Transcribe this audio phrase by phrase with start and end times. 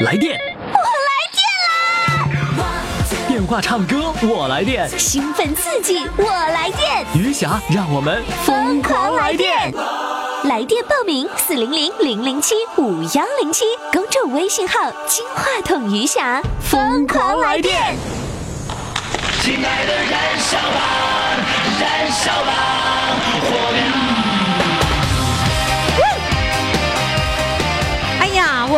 [0.00, 2.70] 来电，我来电啦！
[3.26, 9.74] 电话唱歌我来电，兴奋刺激我来电，余霞让我们疯狂来电！
[10.44, 17.96] 来电报名：四零零零零七五幺零七，公众微信号“金话筒余霞”，疯狂来电！
[19.42, 20.80] 亲爱的，燃烧吧，
[21.80, 22.87] 燃烧吧，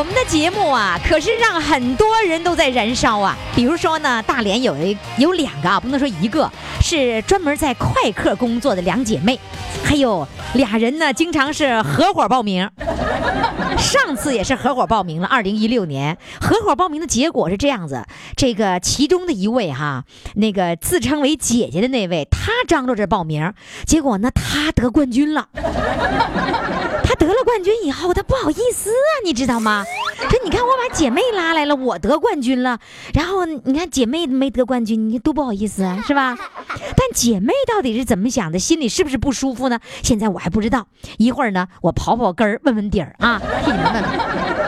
[0.01, 3.37] 我们的节目啊，可是让很多人都在燃烧啊。
[3.55, 9.39] 比如说呢，大连有一有两个啊，不能说一个，是专门在快客工作的两姐妹，
[9.85, 12.71] 还有俩人呢，经常是合伙报名。
[13.77, 18.07] 上次也是合伙报名了，二零一六年合伙报名的结果是这样子：
[18.37, 23.53] 这个其中的一位哈，那个自称为姐姐的那位，她张罗着报名，
[23.85, 25.49] 结果呢，她得冠军了。
[27.11, 29.85] 他得了冠军以后，他不好意思啊，你知道吗？
[30.17, 32.79] 说你看我把姐妹拉来了，我得冠军了，
[33.13, 36.39] 然后你看姐妹没得冠军，你多不好意思啊，是吧？
[36.69, 39.81] 但姐妹到底是怎么想的，心里是不是不舒服呢？
[40.05, 40.87] 现在我还不知道。
[41.19, 44.60] 一会儿呢，我刨刨根儿，问问底儿啊，替你们问问。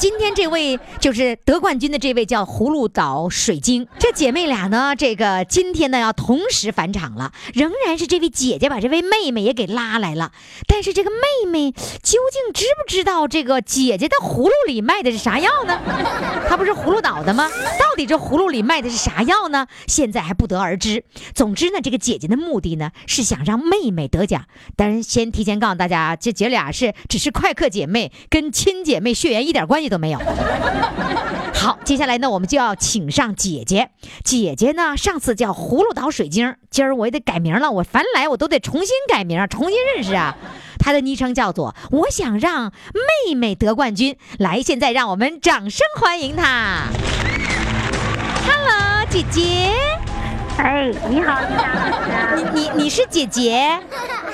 [0.00, 10.32] 今天这位就是得冠军的这位叫葫芦岛水晶，这姐妹俩呢，这个今天呢要同时返场了，仍然是这位姐姐把这位妹妹也给拉来了，
[10.66, 15.78] 但是这个妹妹究竟知不知道这个姐姐的葫芦里卖的是啥药呢？
[16.48, 17.50] 她不是葫芦岛的吗？
[17.78, 19.66] 到底这葫芦里卖的是啥药呢？
[19.86, 21.04] 现在还不得而知。
[21.34, 30.18] 总之呢，这个姐姐的目的呢是想让妹妹得奖，但是先提前告诉大家，这姐俩是只是快客姐妹，跟亲姐妹血缘一点关系都没有。
[31.52, 33.90] 好，接下来呢，我们就要请上姐姐。
[34.24, 37.70] 姐姐呢，上次叫葫芦岛水晶，今儿我也得改名了。
[37.70, 40.34] 我凡来我都得重新改名，重新认识啊。
[40.78, 42.72] 她的昵称叫做“我想让
[43.26, 44.16] 妹妹得冠军”。
[44.38, 46.86] 来，现在让我们掌声欢迎她。
[48.46, 49.74] Hello，姐姐。
[50.58, 52.50] 哎，你好，李霞老师。
[52.54, 53.78] 你你你是姐姐？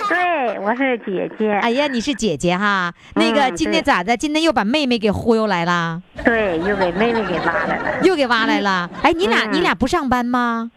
[0.09, 1.53] 对，我是姐姐。
[1.63, 2.93] 哎呀，你是姐姐哈。
[3.15, 4.17] 那个嗯今天咋的？
[4.17, 8.03] 今天又把妹妹给忽悠来了，对，又给妹妹给挖来了。
[8.03, 8.91] 又给挖来了。
[9.03, 10.71] 哎，你俩嗯你俩不上班吗？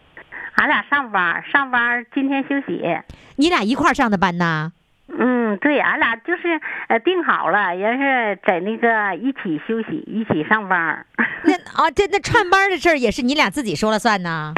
[0.54, 2.82] 俺俩上班，上班今天休息。
[3.36, 4.72] 你俩一块儿上的班呐？
[5.18, 11.04] 嗯，对，俺俩就是呃定好了，也是在那个一起休息，一起上班。
[11.44, 14.54] 那啊，这那串班的事儿也是你俩自己说了算呢？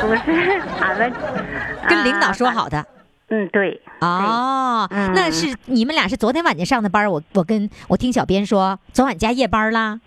[0.00, 1.12] 不是，俺们
[1.88, 2.86] 跟领导说啊好的。
[3.30, 3.80] 嗯，对。
[4.00, 10.00] 哦，嗯那是你们俩是昨天晚上上的班儿，我我跟我听小编说，昨晚加夜班啦。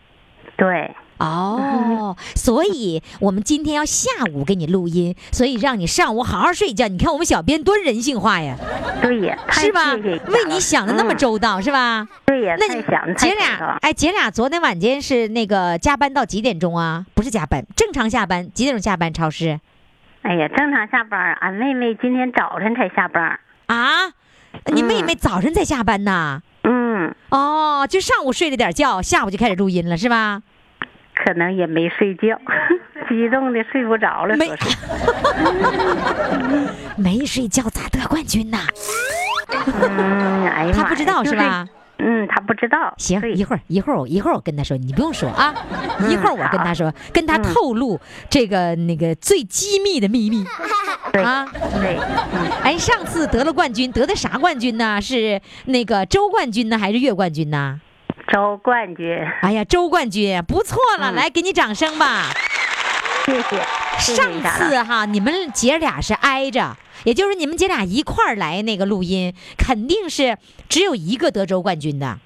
[0.58, 6.88] 对，哦，所以我们今天要下午给你录音，所以让你上午好好睡觉。
[6.88, 8.56] 你看我们小编多人性化呀，
[9.04, 9.94] 对呀，太是吧？
[9.94, 12.08] 为你想的那么嗯周到，是吧？
[12.26, 17.06] 对呀，那你太想太姐俩，哎，姐俩昨天晚间是那个加班到几点钟啊？
[17.14, 19.14] 不是加班，正常下班，几点钟下班？
[19.14, 19.60] 超市
[20.24, 23.40] 哎呀，正常下班，俺妹妹今天早晨才下班。
[23.68, 24.12] 啊？
[24.74, 26.42] 你妹嗯妹早晨才下班呐？
[26.64, 30.42] 嗯，哦，就上午睡了点觉，下午就开始录音了，是吧？
[31.24, 32.40] 可能也没睡觉，
[33.10, 34.50] 激动的睡不着了，没。
[36.98, 38.58] 没睡觉咋得冠军呢？
[39.82, 41.68] 嗯，哎呀妈，他不知道就是吧？
[41.98, 42.94] 嗯，他不知道。
[42.98, 45.54] 行，一会儿一会儿我一会儿我跟他说，你不用说啊，
[46.10, 48.00] 一会儿我跟他说，跟他嗯透露
[48.30, 50.44] 这个那个最机密的秘密
[51.14, 51.46] 对啊。
[51.80, 51.98] 对，
[52.34, 55.00] 嗯，哎，上次得了冠军，得的啥冠军呢？
[55.02, 57.80] 是那个周冠军呢，还是月冠军呢？
[58.32, 62.32] 周冠军，哎呀，周冠军不错了，嗯来给你掌声吧。
[63.26, 63.62] 谢谢。
[64.00, 70.38] 谢谢上次哈，你们姐俩是挨着，也就是你们姐俩一块儿来那个录音，肯定是
[70.70, 72.18] 只有一个得周冠军的。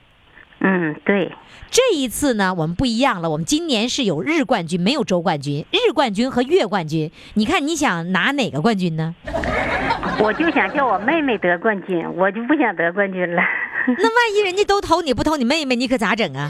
[0.68, 1.32] 嗯，对，
[1.70, 5.64] 这一次呢，我们不一样了，我们今年是有日冠军，没有周冠军。
[5.72, 9.14] 日冠军和月冠军，你看你想拿哪个冠军呢？
[10.18, 13.44] 我就想叫我妹妹得冠军，我就不想得冠军了。
[13.86, 16.50] 那万一人家都投你不投你妹妹，你可咋整啊？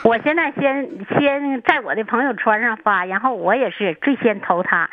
[0.04, 0.88] 我现在先
[1.18, 4.88] 先在我的朋友圈上发，然后我也是最先投他，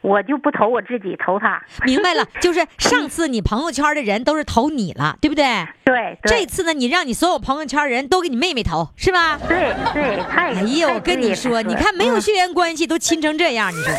[0.00, 1.60] 我就不投我自己，投他。
[1.84, 5.44] 明白了， 就是上次你朋友圈的人都是投你了，对不对？
[5.84, 9.36] 对对这次呢，你让你所有朋友圈人都给你妹妹投，是吧？
[9.48, 13.92] 对对，太哎呀，我跟你说，你看没有血缘关系都亲成这样，你说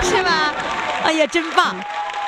[0.00, 0.52] 这， 是吧？
[1.04, 1.76] 哎呀，真棒！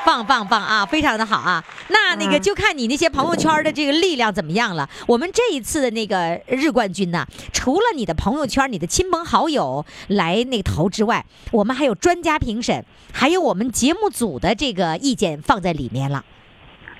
[0.07, 1.61] 棒棒棒啊，非常的好啊！
[1.89, 4.87] 那那个嗯就看你那些朋友圈的这个力量怎么样了。
[5.05, 16.23] 我们这一次的那个日冠军呢，除了你的朋友圈、你的亲朋好友来那个投之外，我们还有专家评审，还有我们节目组的这个意见放在里面了。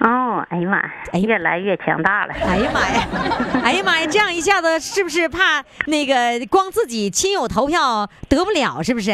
[0.01, 2.33] 哦，哎呀妈呀，哎呀越来越强大了。
[2.33, 3.07] 哎呀妈呀，
[3.63, 9.12] 哎呀妈呀，这样一下子是不是怕那个光自己亲友投票得不了，是不是？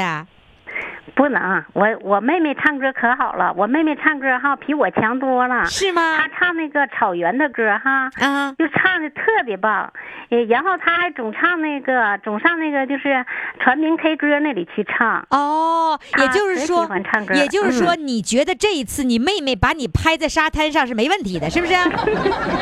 [1.15, 5.65] 不能，我我妹妹唱歌可好了，我妹妹唱歌哈比我强多了。
[5.65, 6.27] 是吗她？
[6.35, 9.91] 唱那个草原的歌哈，啊，就唱的特别棒。
[10.29, 13.23] 呃，然后她还总唱那个，总上那个就是
[13.59, 15.25] 传民 K 歌那里去唱。
[15.29, 16.89] 哦，也就是说
[17.33, 21.73] 也就是说，嗯你觉得这一次你妹妹把你拍在沙滩上是没问题的，是不是？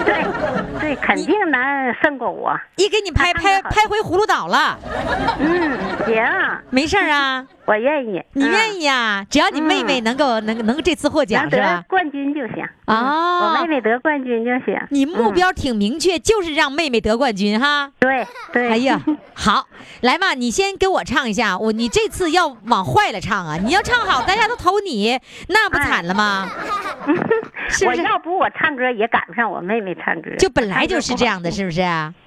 [0.04, 2.54] 对，对，肯定能胜过我。
[2.76, 4.78] 一给你拍拍拍回葫芦岛了，
[5.40, 6.24] 嗯，行，
[6.70, 8.22] 没事儿啊，我愿意。
[8.42, 9.26] 你愿意意呀？
[9.30, 11.84] 只要你妹妹能够能能这次获奖得是吧？
[11.88, 12.64] 冠军就行。
[12.86, 14.78] 哦嗯我妹妹得冠军就行。
[14.90, 17.92] 你目嗯标挺明确，就是让妹妹得冠军哈。
[18.00, 18.70] 对对。
[18.70, 19.00] 哎呀，
[19.34, 19.66] 好，
[20.02, 21.58] 来吧，你先给我唱一下。
[21.58, 23.58] 我你这次要往坏了唱啊！
[23.64, 25.18] 你要唱好，大家都投你，
[25.48, 26.50] 那不惨了吗？
[27.70, 30.30] 是不是我要不我唱歌也赶不上我妹妹唱歌。
[30.38, 31.82] 就本来就是这样的，是不是？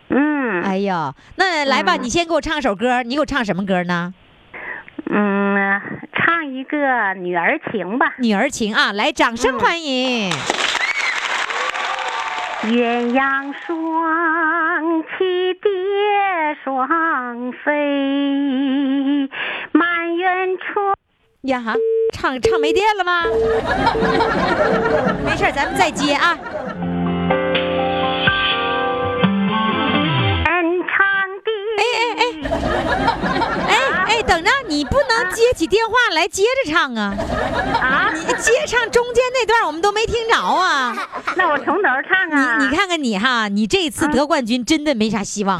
[0.08, 4.14] 嗯哎呦，那来吧，嗯你先给我唱首歌，你给我唱什么歌呢？
[5.10, 5.80] 嗯，
[6.14, 6.76] 唱一个
[7.14, 8.14] 《女儿情》吧。
[8.18, 10.30] 女儿情啊，来，掌声欢迎。
[12.64, 15.70] 鸳鸯双栖蝶
[16.64, 19.28] 双飞，
[19.72, 20.94] 满园春。
[21.42, 21.74] 呀哈，
[22.14, 23.24] 唱唱没电了吗？
[25.26, 26.38] 没事儿，咱们再接啊。
[32.04, 32.24] 哎哎
[33.68, 37.14] 哎哎，等着，你不能接起电话来接着唱啊！
[37.80, 38.12] 啊！
[38.12, 40.94] 你接唱中间那段我们都没听着啊！
[41.36, 42.58] 那我从头唱啊！
[42.58, 45.58] 你你看看你哈，你这次得冠军真的没啥希望，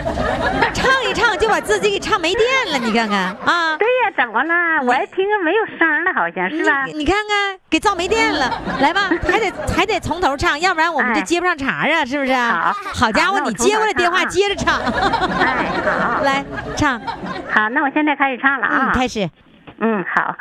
[0.72, 1.23] 唱一唱
[1.54, 2.42] 把自己给唱没电
[2.72, 3.16] 了，你看看
[3.46, 3.76] 啊！
[3.78, 4.82] 对呀，怎么了？
[4.82, 6.92] 我还听着没有声了，好像是吧你？
[6.94, 12.34] 你看看，给造没电了， 来吧，还得还得从头唱，要不然我们就哎接不上茬啊，是不是？
[12.34, 15.70] 好好家伙，你接过来电话接着唱，哎，
[16.02, 16.44] 好， 来
[16.76, 17.00] 唱，
[17.48, 18.90] 好，那我现在开始唱了啊！
[18.90, 19.30] 嗯，开始。
[19.78, 20.34] 嗯，好。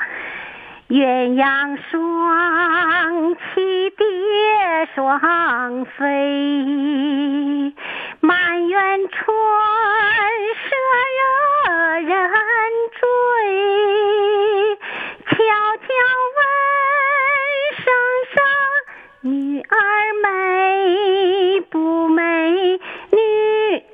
[0.94, 4.06] 鸳鸯双栖蝶
[4.94, 7.74] 双飞，
[8.20, 9.36] 满园春
[10.62, 10.70] 色
[11.66, 12.14] 惹人
[12.92, 13.02] 追。
[15.26, 15.34] 悄
[15.82, 15.88] 悄
[16.38, 16.38] 问
[17.82, 17.86] 声
[18.30, 18.38] 声，
[19.22, 19.76] 女儿
[20.22, 20.28] 美
[21.72, 22.22] 不美？
[23.10, 23.18] 女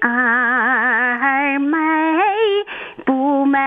[0.02, 1.78] 儿美
[3.06, 3.58] 不美？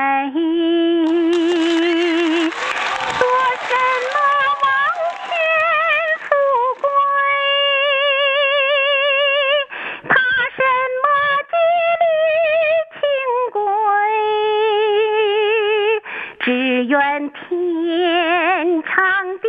[16.44, 19.46] 只愿天长地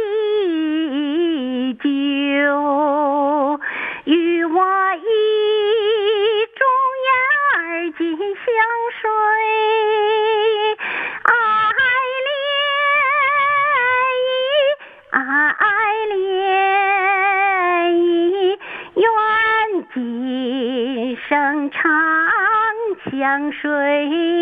[1.81, 1.89] 久，
[4.03, 4.61] 与我
[4.95, 5.01] 意
[6.53, 6.61] 中
[7.03, 7.09] 人
[7.57, 8.45] 儿紧相
[9.01, 9.03] 随。
[11.23, 11.27] 爱
[15.09, 15.15] 恋爱
[16.09, 16.15] 恋
[18.95, 19.03] 愿
[19.95, 19.97] 今
[21.27, 21.27] 生
[21.71, 21.81] 长
[23.09, 24.32] 相随。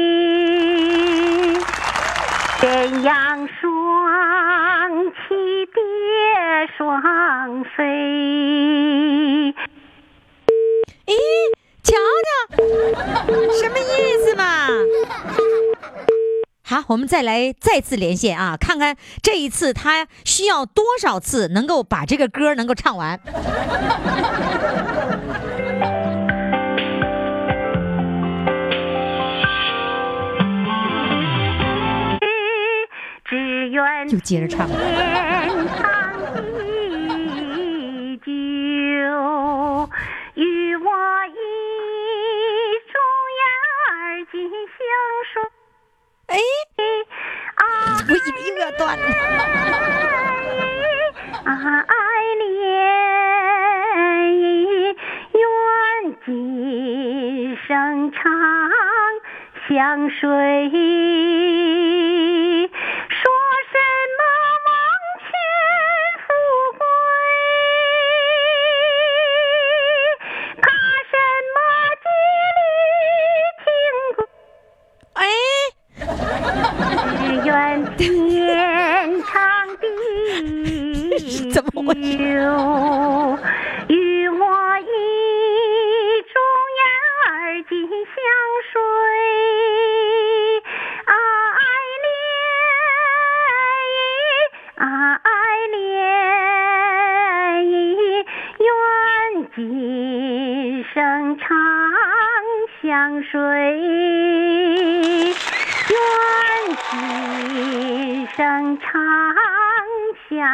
[6.99, 7.83] 双飞。
[11.05, 11.13] 咦，
[11.83, 11.93] 瞧
[12.27, 12.55] 瞧，
[13.53, 14.67] 什么意思嘛？
[16.63, 23.19] 好，我们再来再次连线啊，看看这一次他需要多少次能够把这个歌能够唱完。
[33.25, 34.67] 只 愿又接着唱
[44.91, 44.95] 紧相
[45.31, 45.33] 随。
[46.27, 46.35] 哎，
[47.55, 47.63] 啊，
[48.07, 49.03] 我又要断了。
[51.87, 51.93] 爱
[52.39, 52.41] 恋
[55.33, 55.41] 愿
[56.25, 56.29] 今
[57.67, 58.19] 生长
[59.67, 60.19] 相随。
[81.93, 83.00] 地怎么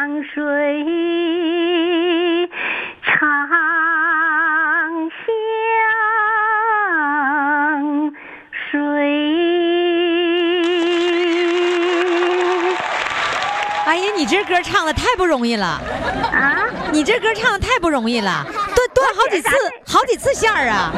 [0.08, 0.40] 相随，
[3.04, 3.46] 长
[5.10, 5.28] 相
[8.70, 8.72] 随。
[13.84, 15.78] 哎呀，你这歌唱的太不容易了，
[16.32, 19.50] 啊，你这歌唱的太不容易了，断断好几次，
[19.86, 20.90] 好几次线儿啊。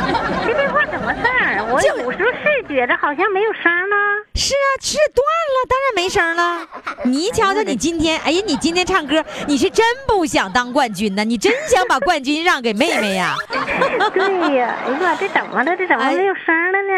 [0.47, 1.65] 这电话怎么事儿？
[1.69, 3.97] 我有时候是觉着好像没有声呢。
[4.41, 6.67] 是啊，是断了，当然没声了。
[7.05, 11.23] 你瞧瞧，你今天，哎呀，你今天唱歌，你是真不想当冠军呢？
[11.23, 13.35] 你真想把冠军让给妹妹呀？
[14.15, 15.77] 对呀，哎呀妈，这怎么了？
[15.77, 16.95] 这怎么没有声了呢？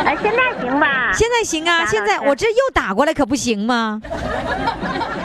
[0.06, 1.12] 哎，现在行吧？
[1.12, 4.00] 现在行啊，现在我这又打过来，可不行吗？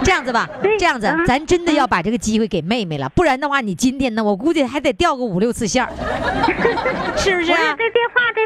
[0.03, 5.89] 这样子吧，对这样子，嗯咱真的要把这个机会给妹妹了，不然的话，你今天呢，我估计还得掉个五六次线儿，
[7.15, 7.75] 是不是啊？
[7.77, 8.45] 这电话这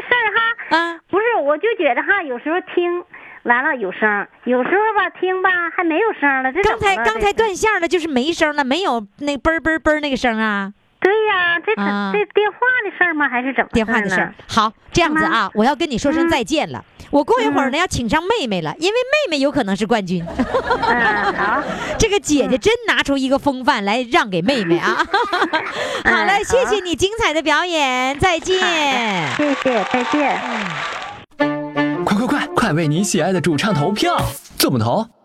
[0.70, 3.04] 啊，不是，我就觉得哈，有时候听
[3.44, 6.52] 完了有声，有时候吧听吧还没有声了。
[6.52, 10.72] 这刚才刚才断线了，就是没声了，没有那嘣儿嘣儿嘣那个声啊。
[11.64, 13.28] 这啊这电话的事儿吗？
[13.28, 14.34] 还是怎么电话的事儿。
[14.48, 16.84] 好，这样子啊，我要跟你说声嗯再见了。
[17.10, 20.24] 我过一会儿呢要请上妹妹了，因为妹妹有可能是冠军。
[20.26, 21.62] 嗯，好，
[21.96, 24.96] 这个姐姐真拿出一个风范来让给妹妹啊！
[26.04, 28.58] 好嘞，嗯谢谢你精彩的表演，再见。
[29.36, 30.40] 谢谢，再见。
[32.04, 34.16] 快快快，快为你喜爱的主唱投票！
[34.58, 35.06] 怎么投？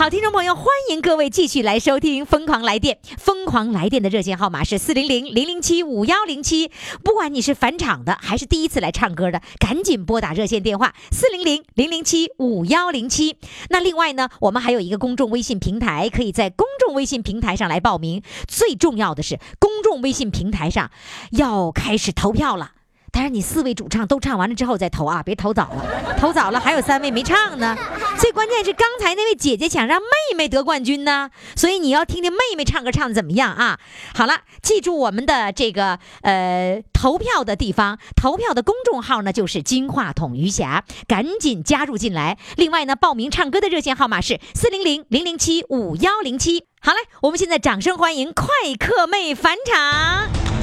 [0.00, 2.96] 好，听众朋友，欢迎各位继续来收听《疯狂来电》。
[3.18, 6.70] 疯狂来电的热线号码是四零零零零七五幺零七。
[7.04, 13.36] 不管你是返场的还是第一次来唱歌的，赶紧拨打热线电话四零零零零七五幺零七。
[13.68, 18.22] 那另外呢，我们还有一个公众微信平台，可以在公众微信平台上来报名。
[18.48, 20.90] 最重要的是，公众微信平台上
[21.32, 22.70] 要开始投票了。
[23.12, 27.76] 当然，你四位主唱都唱完了之后再投啊，别投早了，投早了还有三位没唱呢。
[28.18, 33.78] 最关键是刚才那位姐姐想让妹妹得冠军呢，所以你要听听妹妹唱歌唱的怎么样啊？
[34.14, 42.38] 好了，记住我们的这个呃投票的地方，投票的公众号呢就是金话筒余霞，赶紧加入进来。
[42.56, 46.66] 另外呢，报名唱歌的热线号码是四零零零零七五幺零七。
[46.80, 48.46] 好嘞，我们现在掌声欢迎快
[48.78, 50.59] 客妹返场。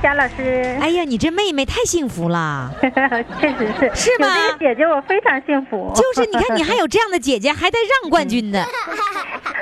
[0.00, 0.76] 贾，老师。
[0.80, 2.70] 哎呀，你这妹妹太幸福了。
[2.80, 5.92] 确实是，是吗这个姐姐我非常幸福。
[5.94, 8.64] 就是你看，你还有这样的姐姐，还在让冠军呢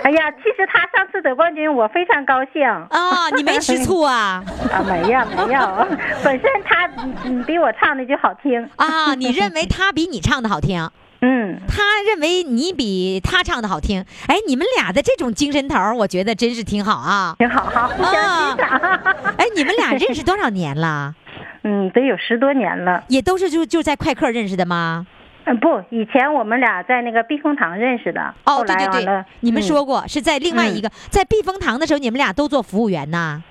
[0.02, 2.62] 哎呀，其实她上次得冠军，我非常高兴。
[2.64, 3.31] 啊！
[3.35, 4.45] 你没吃醋啊？
[4.73, 5.88] 啊，没有没有，
[6.23, 6.88] 本身她
[7.25, 8.69] 嗯比我唱的就好听。
[8.76, 10.88] 啊，你认为她比你唱的好听？
[11.23, 14.04] 嗯，他认为你比他唱的好听。
[14.26, 17.35] 哎，你们俩的这种精神头儿，我觉得真是挺好啊。
[17.38, 18.80] 挺好哈，互相欣赏。
[19.38, 21.14] 哎，你们俩认识多少年了？
[21.64, 23.02] 嗯，得有十多年了。
[23.08, 25.06] 也都是就就在快客认识的吗？
[25.46, 28.35] 嗯，不，以前我们俩在那个避风塘认识的。
[28.44, 33.42] 哦，对对对你们嗯说过是在另外一个，在避风塘的时候，你们俩都做服务员呐？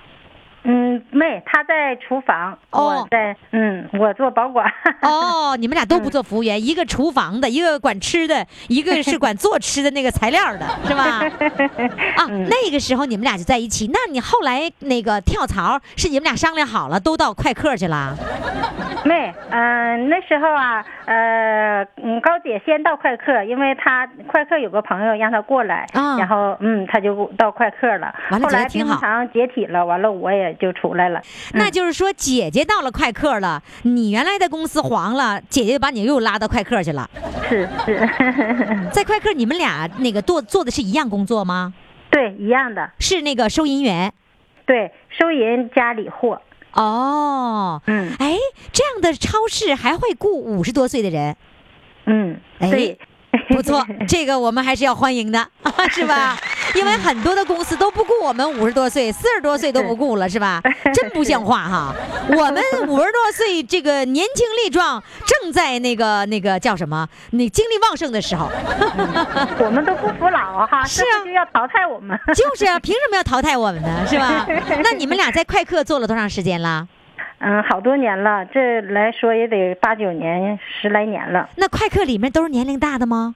[0.68, 4.66] 嗯，没，他在厨房，哦我在嗯，我做保管。
[5.00, 11.22] 哦，你们俩都不做服务员，一个厨房的，一个管吃的，一个是管做吃的那个材料的， 是吧？
[12.16, 13.88] 啊，那个时候你们俩就在一起。
[13.92, 18.16] 那你后来那个跳槽是你们俩商量好了，都到快客去了？
[19.04, 28.12] 没，嗯、那时候啊，呃，嗯，高姐先到快客，因为她快客有个朋友让她过来，啊然后嗯，她就到快客了。
[28.30, 31.20] 完了挺好风塘解体了，完了我也就出来了。
[31.52, 37.08] 那就是说，姐姐到了快客了，你原来的公司黄了，姐姐把你又拉到快客去了。
[37.48, 38.08] 是是，
[38.92, 41.72] 在快客，你们俩那个做做的是一样工作吗？
[42.10, 44.12] 对，一样的，是那个收银员。
[44.64, 46.40] 对，收银加理货。
[46.72, 48.36] 哦，嗯哎，
[48.72, 51.36] 这样的超市还会雇五十多岁的人，
[52.04, 52.98] 嗯，哎对，
[53.48, 55.48] 不错，这个我们还是要欢迎的，
[55.90, 56.36] 是吧？
[56.74, 60.60] 因为很多的公司都不顾我们五十多岁、四十多岁都不顾了，是吧？
[60.94, 61.94] 真不像话哈！
[62.30, 68.50] 我们五十多岁，这个年轻力壮，正在那个那个叫什么，那精力旺盛的时候，
[69.58, 72.18] 我们都不服老哈， 是啊就要淘汰我们。
[72.34, 74.04] 就是啊，凭什么要淘汰我们呢？
[74.06, 74.46] 是吧？
[74.82, 76.86] 那你们俩在快客做了多长时间了？
[77.38, 81.48] 嗯，好多年了，这来说也得八九年、十来年了。
[81.56, 83.34] 那快客里面都是年龄大的吗？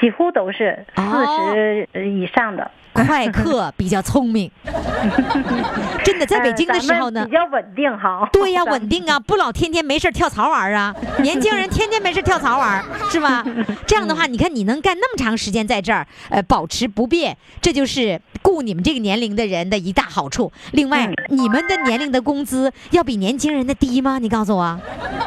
[0.00, 2.70] 几乎都是四哦十以上的。
[2.94, 4.50] 快客比较聪明，
[6.04, 7.32] 真的在北京的时候呢呃比。
[7.32, 8.28] 较稳定哈。
[8.32, 10.94] 对呀、咱稳定啊，不老天天没事跳槽玩儿啊。
[11.18, 13.44] 年轻人天天没事跳槽玩儿，是吧？
[13.86, 20.52] 这样的话，你看你能干那么长时间在这儿，呃，保持不变，这就是雇你们这个年龄的人的一大好处。
[20.72, 24.18] 另外，你们的年龄的工资要比年轻人的低吗？
[24.20, 24.78] 你告诉我，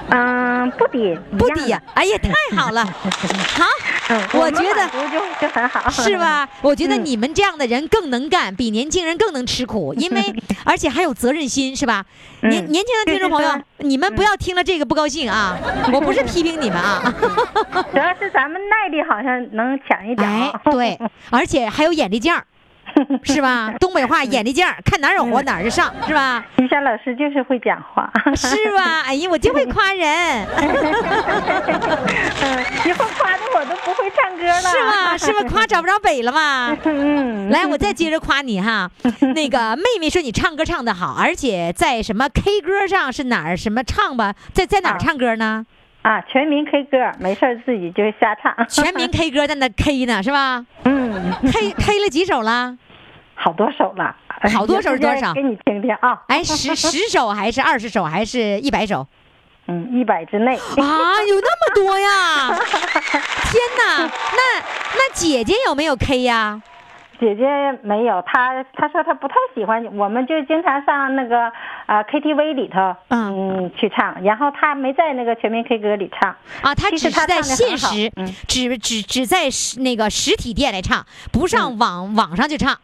[0.09, 3.65] 嗯，不低，不低呀、哎呀， 太好了，好，
[4.09, 6.17] 嗯，我觉得就就很好，是？
[6.17, 6.47] 吧？
[6.61, 10.21] 我觉得嗯你们这样的人更能干，比年轻人更能吃苦， 因为
[10.63, 12.05] 而且还有责任心，是吧？
[12.41, 15.57] 嗯年年轻的听众朋友就是，你们不要听了这个不高兴啊！
[15.91, 17.01] 我不是批评你们啊，
[17.91, 20.29] 主要是咱们耐力好像能强一点
[20.71, 20.97] 对，
[21.31, 22.45] 而且还有眼力劲儿，
[23.23, 23.73] 是吧？
[23.79, 26.43] 东北话眼力劲儿，看哪儿有活哪儿就上，是吧？
[26.57, 29.01] 于霞老师就是会讲话，是吧？
[29.05, 30.67] 哎呀，我就会夸人，嗯，
[32.85, 35.17] 以后夸的我都不会唱歌了，是吧？
[35.17, 35.43] 是吧？
[35.49, 36.75] 夸找不着北了嘛。
[36.85, 38.89] 嗯，来，我再接着夸你哈。
[39.35, 45.65] 那个妹妹说你唱歌唱得好，而且在什么 K 歌上是哪儿什么唱吧，在在哪儿啊唱歌呢？
[46.03, 48.55] 啊，全民 K 歌，没事儿自己就瞎唱。
[48.69, 52.77] 全民 K 歌在那 K 呢，是吧嗯，？K K 了几首了？
[53.39, 54.15] 好多首了，
[54.53, 56.21] 好多首是多少给你听听啊。
[56.27, 59.07] 哎，十 十首还是二十首还是一百首？
[59.67, 60.55] 嗯，一百之内。
[60.55, 62.57] 啊，有那么多呀！
[63.51, 64.59] 天哪，那
[64.95, 66.61] 那姐姐有没有 K 呀？
[67.19, 67.45] 姐姐
[67.81, 71.51] 没有，她她说她不太喜欢，我们就经常上那个
[71.85, 74.21] 啊、KTV 里头，嗯嗯，去唱。
[74.23, 76.29] 然后她没在那个全民 K 歌里唱，
[76.61, 82.77] 啊，她只是在现实，嗯只只只在实那个实体店来唱，不上网网上去唱，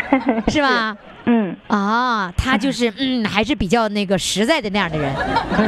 [0.48, 0.96] 是吧？
[1.30, 5.14] 嗯，啊，他就是 嗯，还是比较那个实在的那样的人。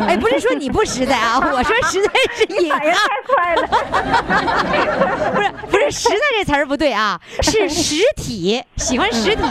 [0.08, 2.88] 哎，不是说你不实在啊， 我说实在是你啊，太
[3.26, 3.68] 快了。
[5.34, 9.42] 不是不是实在这词儿不对啊，是实体，喜欢实体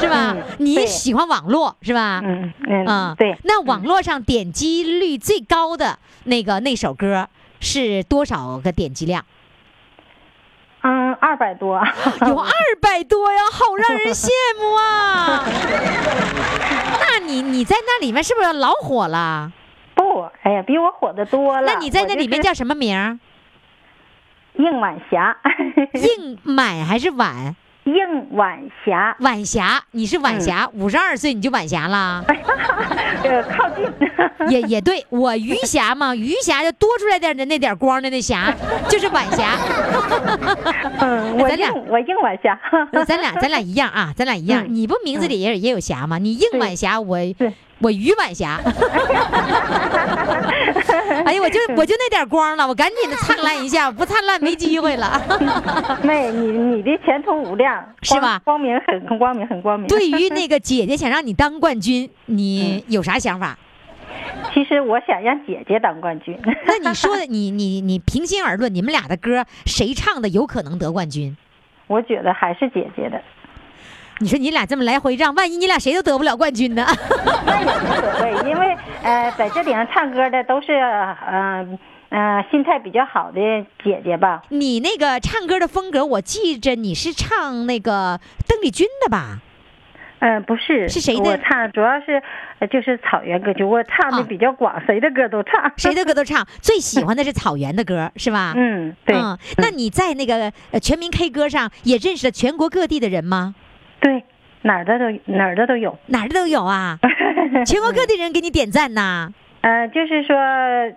[0.00, 0.42] 是吧嗯？
[0.58, 2.20] 你喜欢网络是吧？
[2.24, 7.28] 嗯嗯嗯，对，那网络上点击率最高的那个那首歌
[7.60, 9.24] 是多少个点击量？
[10.86, 11.76] 嗯，二百多。
[12.28, 14.28] 有二百多呀，好让人羡
[14.60, 15.42] 慕啊！
[17.02, 19.50] 那你你在那里面是不是老火了？
[19.96, 21.66] 不，哎呀，比我火的多了。
[21.66, 23.18] 那你在那里面叫什么名儿？
[24.56, 25.36] 就是应晚霞，
[25.92, 27.56] 应满还是晚？
[27.86, 32.24] 应晚霞，晚霞，你是晚嗯霞，五十二岁你就晚霞了，
[33.22, 33.86] 呃， 靠近。
[34.50, 38.52] 也也对我余霞嘛， 余霞就多出来点的那点光的那霞，
[38.88, 39.56] 就是晚霞。
[41.00, 42.58] 嗯，我咱俩应我应晚霞。
[42.92, 44.62] 呃咱俩咱俩一样啊，咱俩一样。
[44.64, 46.18] 嗯你不名字里也有也有霞吗？
[46.18, 47.18] 你应晚霞，我
[47.78, 48.60] 我余晚霞。
[51.24, 55.20] 哎呀，我就我就那点光了，我赶紧的灿烂一下， 不灿烂没机会了。
[56.02, 59.88] 妹，你你的前途无量，是吧光光明很很光明，很光明。
[59.88, 63.58] 对于那个姐姐想让你当冠军，你有啥想法？
[64.52, 66.38] 其实我想让姐姐当冠军。
[66.66, 71.36] 那你说的，你你你平心而论，你们俩的歌谁唱的有可能得冠军？
[71.86, 73.22] 我觉得还是姐姐的，
[74.18, 76.86] 你说你俩这么来回让，万一你俩谁都得不了冠军呢？
[77.44, 83.40] 那也无所谓，因为呃，在这顶上唱歌的都是嗯呃心态比较好的
[83.84, 84.42] 姐姐吧。
[84.48, 89.40] 你那个唱歌的风格，我记着你是唱那个邓丽君的吧？
[90.18, 92.22] 嗯、不是，是谁的我唱主要是
[92.58, 95.70] 呃就是草原歌曲，我唱的啊比较广，谁的歌都唱。
[95.76, 98.54] 谁的歌都唱， 最喜欢的是草原的歌，是吧？
[98.56, 103.54] 嗯，对，嗯，那你在那个呃全民 K 歌上也认识了全国各地的人吗？
[104.06, 104.22] 对，
[104.62, 105.98] 哪儿的都哪儿的都有。
[106.06, 106.96] 哪儿的都有啊，
[107.66, 109.32] 全国各地人给你点赞呐。
[109.62, 110.36] 呃，就是说，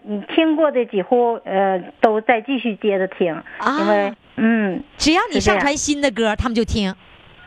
[0.03, 6.93] 你听过的几乎呃都在继续接着听，啊因为嗯，只要你上传新的歌，他们就听。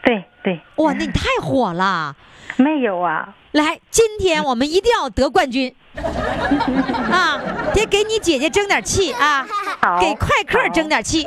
[0.02, 2.16] 对对，哇，那你太火了！
[2.58, 7.40] 没有啊，来，今天我们一定要得冠军 啊！
[7.72, 9.46] 得给你姐姐争点气啊，
[9.80, 11.24] 好，给快客争点气。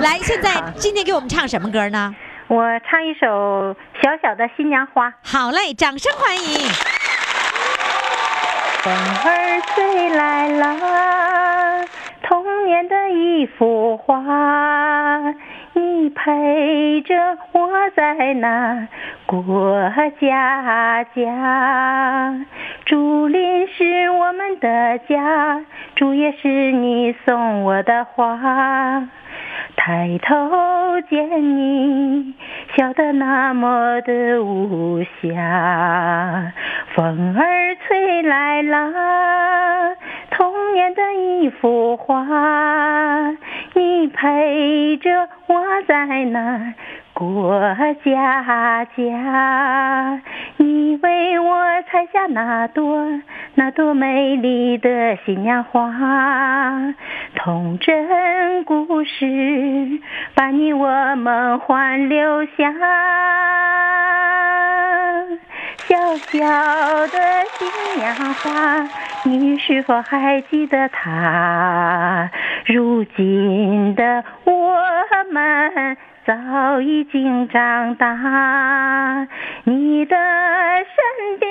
[0.00, 2.14] 来，现在今天给我们唱什么歌呢？
[2.54, 5.12] 我唱一首小小的新娘花。
[5.24, 6.68] 好嘞，掌声欢迎！
[8.80, 11.84] 风儿吹来了
[12.22, 14.22] 童年的一幅画，
[16.04, 17.14] 你陪着
[17.52, 18.88] 我在那
[19.24, 19.90] 过
[20.20, 22.34] 家家。
[22.84, 25.62] 竹林是我们的家，
[25.94, 29.08] 竹叶是你送我的花。
[29.76, 32.34] 抬头见你
[32.76, 36.52] 笑得那么的无暇，
[36.94, 39.96] 风儿吹来了
[40.30, 42.24] 童年的一幅画，
[43.74, 46.74] 你陪着我在在那
[47.12, 47.60] 过
[48.04, 50.20] 家家，
[50.56, 53.06] 你为我采下那朵
[53.54, 55.92] 那朵美丽的新娘花，
[57.36, 60.00] 童真故事
[60.34, 62.74] 把你我梦幻留下。
[65.86, 66.38] 小小
[67.08, 67.18] 的
[67.58, 67.68] 新
[67.98, 68.88] 娘花，
[69.24, 72.30] 你是否还记得她？
[72.66, 74.76] 如今的我
[75.30, 79.28] 们早已经长大，
[79.64, 81.48] 你的身边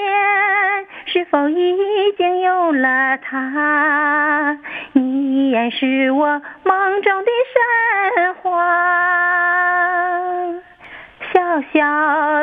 [1.06, 1.78] 是否已
[2.18, 4.58] 经有了她？
[4.94, 7.62] 你也是我梦中的神
[11.74, 11.82] 小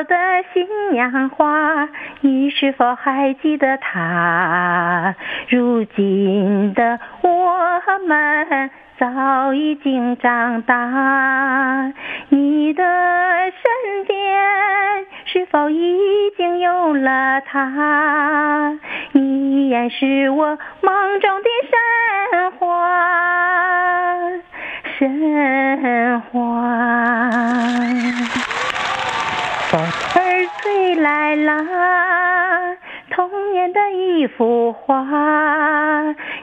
[0.08, 0.16] 的
[0.52, 1.88] 新娘花，
[2.20, 5.14] 你是否还记得她？
[5.48, 11.92] 如今的我们早已经长大，
[12.30, 15.96] 你的身边是否已
[16.36, 18.76] 经有了她？
[19.12, 21.78] 你也是我梦中的神
[22.58, 22.66] 话，
[24.98, 26.40] 神话。
[29.70, 29.86] 风儿
[30.60, 31.54] 吹来啦，
[33.10, 35.06] 童年的一幅画，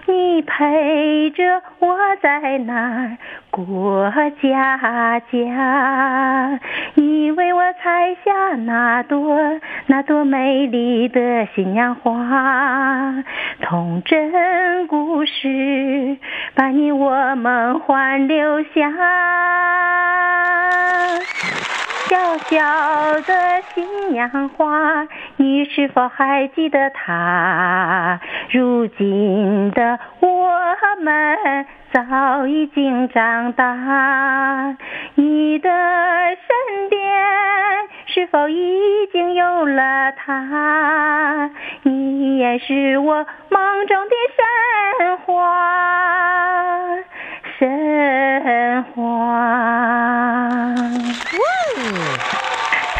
[0.05, 3.17] 你陪着我在那儿
[3.51, 4.09] 过
[4.41, 6.59] 家家，
[6.93, 9.37] 你为我采下那朵
[9.87, 13.13] 那朵美丽的新娘花，
[13.59, 16.17] 童真故事
[16.55, 18.89] 把你我梦幻留下。
[22.09, 22.57] 小小
[23.21, 28.19] 的新娘花，你是否还记得她？
[28.49, 30.49] 如今的我
[31.01, 34.77] 们早已经长大，
[35.15, 36.99] 你的身边
[38.05, 41.51] 是否已经有了她？
[41.83, 46.95] 你也是我梦中的神话，
[47.59, 49.01] 神话。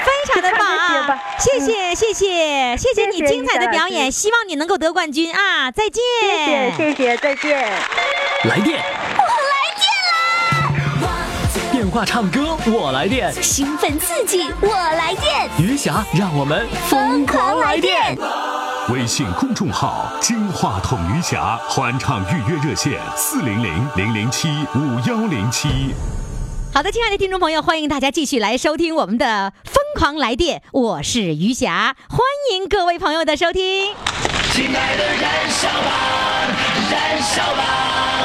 [0.04, 1.20] 非常的棒啊！
[1.38, 5.70] 谢谢谢谢谢谢你精彩的表演，希望你能够得冠军啊！
[5.70, 6.02] 再见。
[6.76, 7.70] 谢谢谢谢，再见。
[8.46, 8.82] 来电，
[9.18, 9.86] 我来电
[11.04, 11.14] 啦！
[11.72, 13.32] 电话唱歌，我来电。
[13.44, 18.18] 兴奋刺激，我来电，余霞，让我们疯狂来电！
[18.90, 25.94] 微信公众号“金话筒余霞”欢唱预约热线：四零零零零七五幺零七。
[26.74, 32.20] 好的，亲爱的听众朋友，欢迎大家继续来收听我们的《疯狂来电》，我是余霞，欢
[32.54, 33.94] 迎各位朋友的收听。
[34.54, 36.48] 亲爱的，燃烧吧，
[36.90, 38.17] 燃烧吧，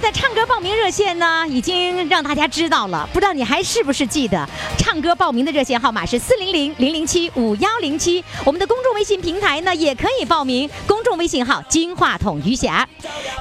[0.00, 4.48] 们的唱歌报名热线呢，已经让大家知道了，不知道你还是不是记得？
[4.78, 8.24] 唱歌报名的热线号码是四零零零零七五幺零七。
[8.46, 12.88] 我们的公众微信平台呢，也可以报名，公众微信号“金话筒余霞”。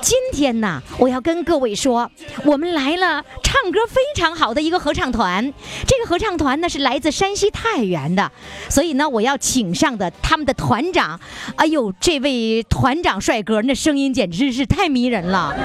[0.03, 2.11] 今天呢，我要跟各位说，
[2.43, 5.53] 我们来了唱歌非常好的一个合唱团。
[5.87, 8.29] 这个合唱团呢是来自山西太原的，
[8.67, 11.17] 所以呢，我要请上的他们的团长，
[11.55, 15.55] 哎呦，这位团长帅哥，那声音简直是太迷人了。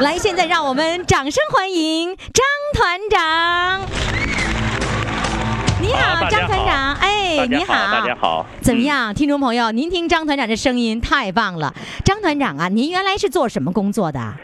[0.00, 3.80] 来，现让我们掌声欢迎张团长。
[5.80, 6.94] 你好，好张团长。
[6.96, 8.46] 哎，你好，大家好。
[8.60, 9.70] 怎么样，听众朋友？
[9.72, 11.74] 您听张团长这声音太棒了。
[12.04, 14.34] 张团长啊，您原来是做什么工作的？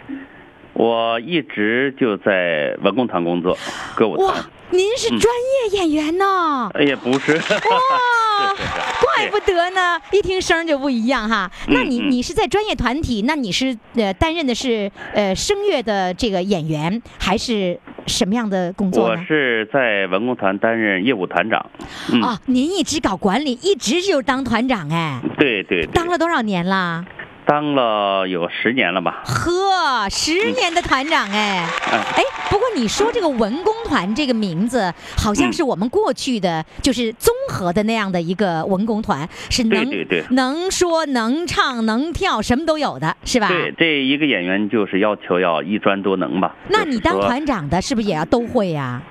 [0.72, 3.56] 我一直就在文工团工作，
[3.94, 6.70] 歌舞哇团。，您是专业演员呢。
[6.74, 11.50] 哎呀，不是，哇是是 是，怪不得呢，一听声就不一样哈。
[11.68, 19.16] 那你嗯你是在专业团体，那你是呃担任的是呃声乐的这个演员，还是什么样的工作我？
[19.24, 21.64] 是在文工团担任业务团长。
[22.12, 27.04] 嗯，啊，您一直搞管理，一直就当团长哎，对对对，当了多少年啦？
[27.46, 29.22] 当了有十年了吧？
[29.24, 43.48] 呵，十年的团长哎，嗯哎，不过你说这个文工团这个名字，好像嗯是我们过去的就是综合的那样的一个文工团，是能对对对能说能唱能跳什么都有的，是吧？
[43.48, 46.54] 对，这一个演员就是要求要一专多能吧。
[46.68, 49.02] 那你当团长的，是不是也要都会呀、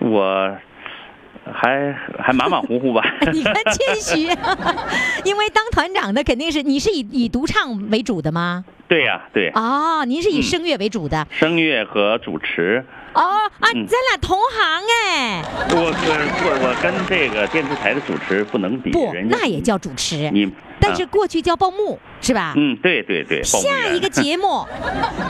[0.00, 0.56] 我
[1.52, 3.02] 还还马马虎虎吧。
[3.32, 4.22] 你看谦虚，
[5.24, 8.64] 因为当团长的肯定是你是以以独唱为主的吗？
[8.88, 11.26] 对呀、对，哦，您是以嗯声乐为主的。
[11.30, 12.84] 声乐和主持
[13.16, 20.46] 哦啊，嗯咱俩同行哎，我我我跟这个电视台的主持不能比，不，人家那也叫主持，你，
[20.78, 22.52] 但是啊过去叫报幕是吧？
[22.56, 24.66] 嗯，对对对，报幕员 下一个节目，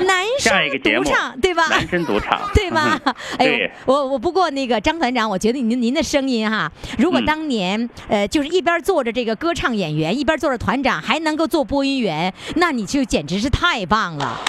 [0.04, 1.66] 男下一个节目生独唱，对吧？
[1.68, 3.00] 男生独唱， 对吗？
[3.38, 14.40] 哎呦对，我我不过那个张团长，我觉得您您的声音哈，如果嗯当年、呃就是一边做着这个歌唱演员，一边做着团长，还能够做播音员，那你就简直是太棒了。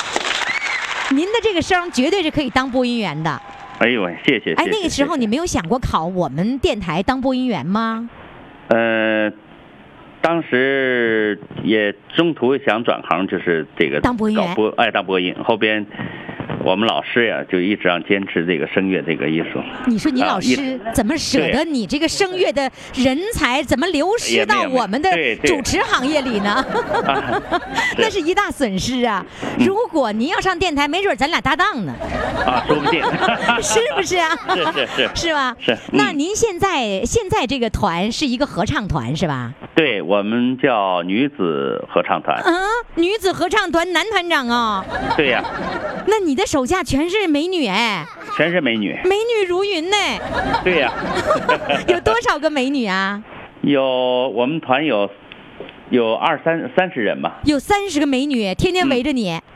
[1.11, 3.41] 您的这个声绝对是可以当播音员的。
[3.79, 4.53] 哎呦喂，谢谢。
[4.53, 8.09] 哎，那个时候你没有想过考我们电台当播音员吗？
[8.69, 9.31] 呃，
[10.19, 15.85] 当时也中途想转行，就是这个当播音员哎当播音，后边
[16.67, 19.63] 我们老师呀就一直让坚持这个声乐这个艺术。
[19.85, 25.09] 你说你老师怎么舍得你这个声乐的人才怎么流失到我们的
[25.45, 26.55] 主持行业里呢？
[27.05, 27.41] 啊
[27.97, 29.25] 那是一大损失啊！
[29.57, 31.93] 如果您要上电台，没准咱俩搭档呢，
[32.45, 33.01] 啊，说不定。
[33.63, 34.37] 是不是啊？
[34.53, 35.55] 是是是是吧？
[35.61, 39.53] 是嗯那您现在现在这个团是一个合唱团是吧？
[39.77, 42.35] 对我们叫女子合唱团。
[42.43, 42.51] 嗯，
[42.95, 44.83] 女子合唱团男团长哦。
[45.15, 45.43] 对呀、
[46.07, 48.03] 那你的手下全是美女哎，
[48.35, 48.99] 全是美女。
[49.03, 49.95] 美女如云呢。
[50.63, 50.91] 对呀、
[51.87, 53.21] 有多少个美女啊？
[53.61, 55.07] 有我们团有
[55.89, 57.39] 有二三三十人吧。
[57.45, 59.39] 有三十个美女，天天围着你。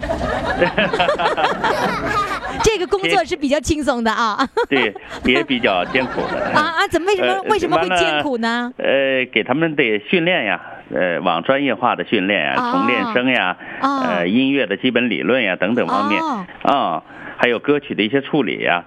[2.64, 4.48] 这个工作是比较轻松的啊。
[4.70, 4.94] 对，
[5.26, 6.52] 也比较艰苦的。
[6.54, 6.88] 啊啊！
[6.90, 8.72] 怎么为什么呃为什么会艰苦呢？
[8.78, 10.62] 呃，给他们得训练呀，
[10.94, 17.04] 呃，往专业化的训练呀，哦从练声呀，哦呃，音乐的基本理论呀等等方面哦啊，
[17.38, 18.84] 还有歌曲的一些处理呀，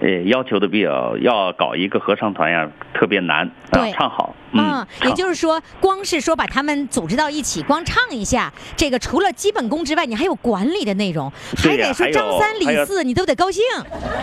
[0.00, 13.62] 呃，要求的比较要搞一个合唱团呀，特别难啊对，唱好，嗯，也就是说，光是说把他们组织到一起，光唱一下，这个除了基本功之外，你还有管理的内容，还得说张三李四，你都得高兴。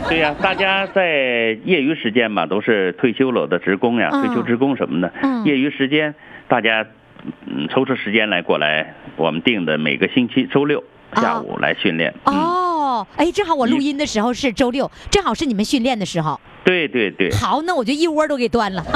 [0.07, 6.13] 对呀，大家在业余时间嘛，都是退休了的职工呀，嗯退休职工什么的，嗯业余时间
[6.47, 6.85] 大家
[7.45, 10.83] 嗯抽出时间来过来，我们定的每个星期周六
[11.15, 12.13] 下午来训练。
[12.25, 16.39] 嗯，哦，哎，正好我录音的时候是周六，正好是你们训练的时候。
[16.63, 18.83] 对对对，好，那我就一窝都给端了。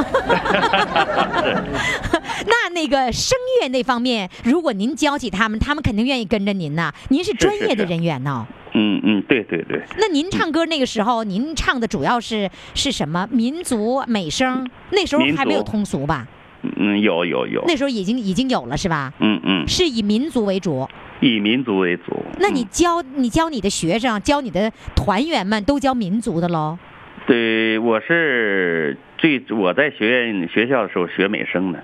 [2.46, 6.94] 那那个声乐那方面，如果您教起他们，他们肯定愿意跟着您呐。
[7.10, 8.48] 您是专业的人员呢。
[8.74, 9.82] 嗯嗯，对对对。
[9.98, 13.28] 那您唱歌那个时候，您唱的主要是是什么？
[13.32, 14.70] 民族美声？
[14.92, 16.26] 那时候还没有通俗吧？
[16.62, 19.14] 嗯，有有有，那时候已经已经有了是吧？
[19.20, 20.88] 嗯嗯，是以民族为主。
[21.20, 22.24] 以民族为主。
[22.40, 26.78] 那你嗯教你教你的学生，教你的团员们都教民族的喽？
[27.26, 31.84] 对，我是最我在学院学校的时候学美声的，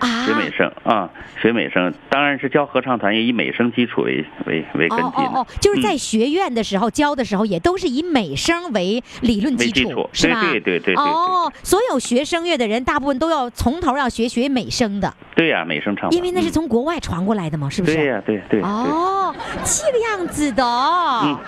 [0.00, 1.08] 啊，学美声啊，
[1.40, 10.40] 学美声，当然是教合唱团也以美声基础为为为根基哦哦哦，就是在嗯学院的时候教的时候，也都是以美声为理论基础，是吧？
[10.40, 17.96] 对对对对哦，所有学声乐的人，大部分都要从头要学学美声的，对呀、美声唱，因为那是嗯从国外传过来的嘛，是不是？
[17.96, 18.62] 对呀、对对对。
[18.62, 19.34] 哦，
[19.64, 21.38] 这个样子的哦，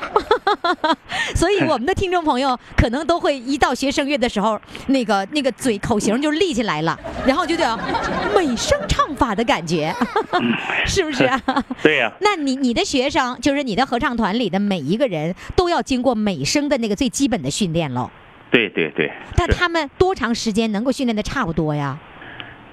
[1.35, 7.79] 所以我们的听众朋友可能都会一到学声乐的时候，那个那个嘴口型就立起来了，然后就叫
[8.37, 9.93] 美声唱法的感觉，
[10.87, 11.41] 是不是啊？
[11.83, 18.11] 对呀、那你你的学生，就是你的合唱团里的每一个人都要经过美声的那个最基本的训练喽。
[18.51, 19.07] 对对对。
[19.07, 21.99] 是但他们多长时间能够训练的差不多呀？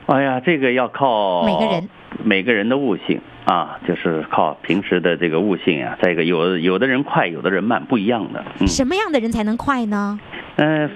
[0.08, 1.90] 哎呀，这个要靠每个人
[2.24, 5.96] 每个人的悟性啊，就是靠平时的这个悟性啊。
[6.02, 8.44] 再一个，有有的人快，有的人慢，不一样的。
[8.60, 10.20] 嗯什么样的人才能快呢？
[10.56, 10.90] 嗯、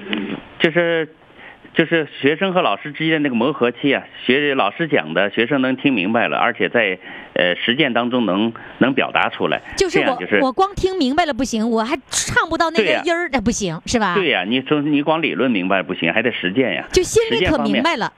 [0.60, 1.08] 就是
[1.76, 6.98] 就是学生和老师之间的那个磨合期啊，学老师讲的，学生能听明白了，而且在
[7.34, 14.14] 呃实践当中能能表达出来，就是我就是我光听明白了不行，我还唱不到那个音儿，那不行是吧？
[14.16, 16.86] 对呀、你说你光理论明白不行，还得实践呀。
[16.92, 18.12] 就心里可明白了，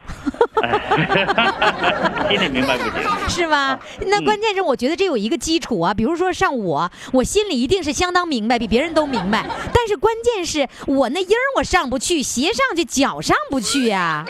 [0.61, 3.29] 哎 心里明白不行。
[3.29, 3.79] 是吧？
[4.07, 9.45] 那关键是我觉得这有一个基础啊，比如说像我，我心里一定是相当明白，比别人都明白。
[9.73, 14.25] 但是关键是我那音儿我上不去，鞋上去，脚上不去呀、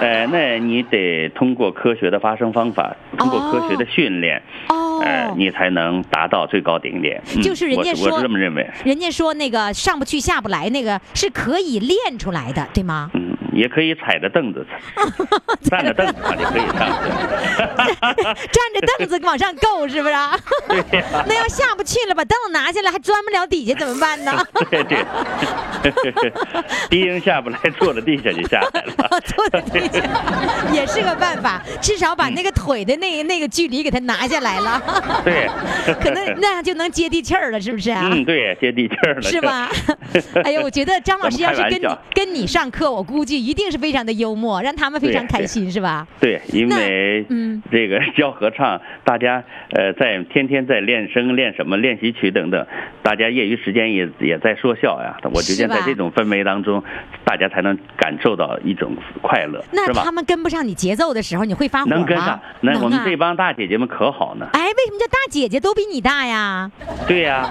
[0.00, 7.22] 呃，那你得通过科学的发声方法，通过科学的训练，哦，呃，你才能达到最高顶点。
[7.36, 8.68] 嗯就是人家我是我是这么认为。
[8.84, 13.10] 人家说那个上不去下不来，那个是可以练出来的，对吗？
[13.14, 13.23] 嗯，
[13.54, 14.66] 也可以踩着凳子，
[15.70, 17.10] 站着凳子上就可以上去。
[18.50, 20.36] 站着凳子往上够是不是啊？
[21.26, 24.44] 那要下不去了，把凳子拿下来还钻不了底下怎么办呢？
[24.70, 25.04] 对对，
[26.90, 29.20] 低音下不来，坐在地下就下来了。
[29.24, 30.02] 坐在地下
[30.72, 34.82] 也是个办法，至少把那个腿的那那个距离给它拿下来了，
[35.24, 35.48] 对，
[36.02, 38.08] 可能那样就能接地气儿了，是不是啊？
[38.10, 39.70] 嗯，对，接地气儿了，是吧？
[40.44, 46.06] 哎呦，我觉得张老师要是跟你跟你上课，我估计一定是非常的幽默，让他们非常开心，是吧？
[46.20, 52.66] 对，因为嗯这个教合唱，大家呃在天天在练声、练什么练习曲等等，
[53.02, 55.16] 大家业余时间也也在说笑呀。
[55.32, 56.82] 我觉得在这种氛围当中，
[57.24, 61.96] 大家才能感受到一种快乐，那他们跟不上你节奏的时候，你会发火吗？
[61.96, 64.48] 能跟上，那我们啊这帮大姐姐们可好呢？
[64.52, 66.70] 哎，为什么叫大姐姐都比你大呀？
[67.06, 67.50] 对呀、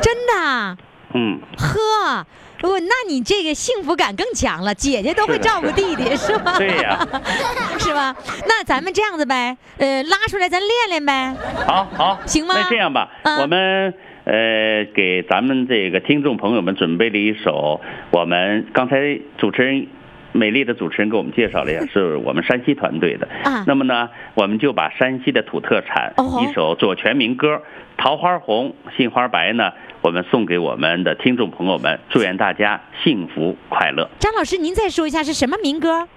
[0.00, 0.76] 真的啊？
[1.14, 2.26] 嗯，呵，
[2.62, 6.58] 我那你这个幸福感更强了，姐姐都会照顾弟弟，是吗？
[6.58, 6.98] 对呀
[7.78, 8.14] 是吧？
[8.46, 11.34] 那咱们这样子呗，呃，拉出来咱练练呗。
[11.66, 13.94] 好好，行吗那这样吧，嗯我们
[14.24, 19.86] 呃给咱们这个听众朋友们准备了一首，我们刚才主持人。
[20.32, 23.26] 美丽的主持人给我们介绍了一下，是我们山西团队的。
[23.44, 27.54] 啊那么呢，我们就把山西的土特产、哦一首左权民歌
[27.96, 29.72] 《桃花红杏花白》呢，
[30.08, 34.08] 我们送给我们的听众朋友们，祝愿大家幸福快乐。
[34.18, 36.08] 张老师，您再说一下是什么民歌？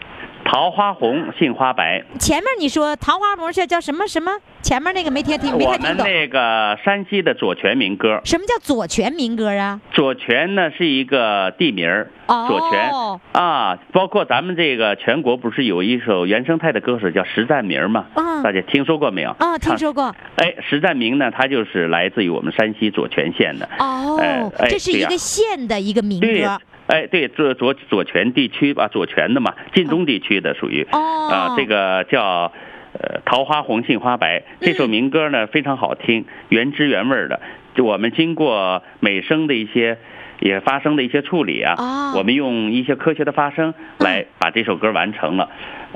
[0.44, 4.32] 桃花红杏花白，前面你说桃花红是叫什么什么？
[4.62, 5.98] 前面那个没听听没太听懂。
[5.98, 8.22] 们那个山西的左权民歌。
[8.26, 9.80] 什么叫左权民歌啊？
[9.92, 18.06] 左权呢是一个地名儿，哦左权啊，包括咱们这个全国不是有一首原生态的歌手叫石占明吗？
[18.16, 19.32] 嗯大家听说过没有？
[19.40, 20.14] 啊，听说过。
[20.36, 23.68] 哎，石占明呢，他就是来自于我们山西左权县的。
[23.80, 26.60] 哦哎，哎这是一个县的一个民对歌。，
[26.92, 30.86] 哎，对，左左左权地区吧，左权的嘛，晋中地区的属于。
[30.92, 31.00] 哦
[31.32, 32.52] 啊，这个叫。
[32.94, 34.44] 呃，桃花红，杏花白。
[34.60, 37.40] 这首民歌呢、非常好听，原汁原味儿的。
[37.74, 39.98] 就我们经过美声的一些，
[40.42, 45.50] 也发声的一些处理啊，哦我们用一些科学的发声来把这首歌完成了。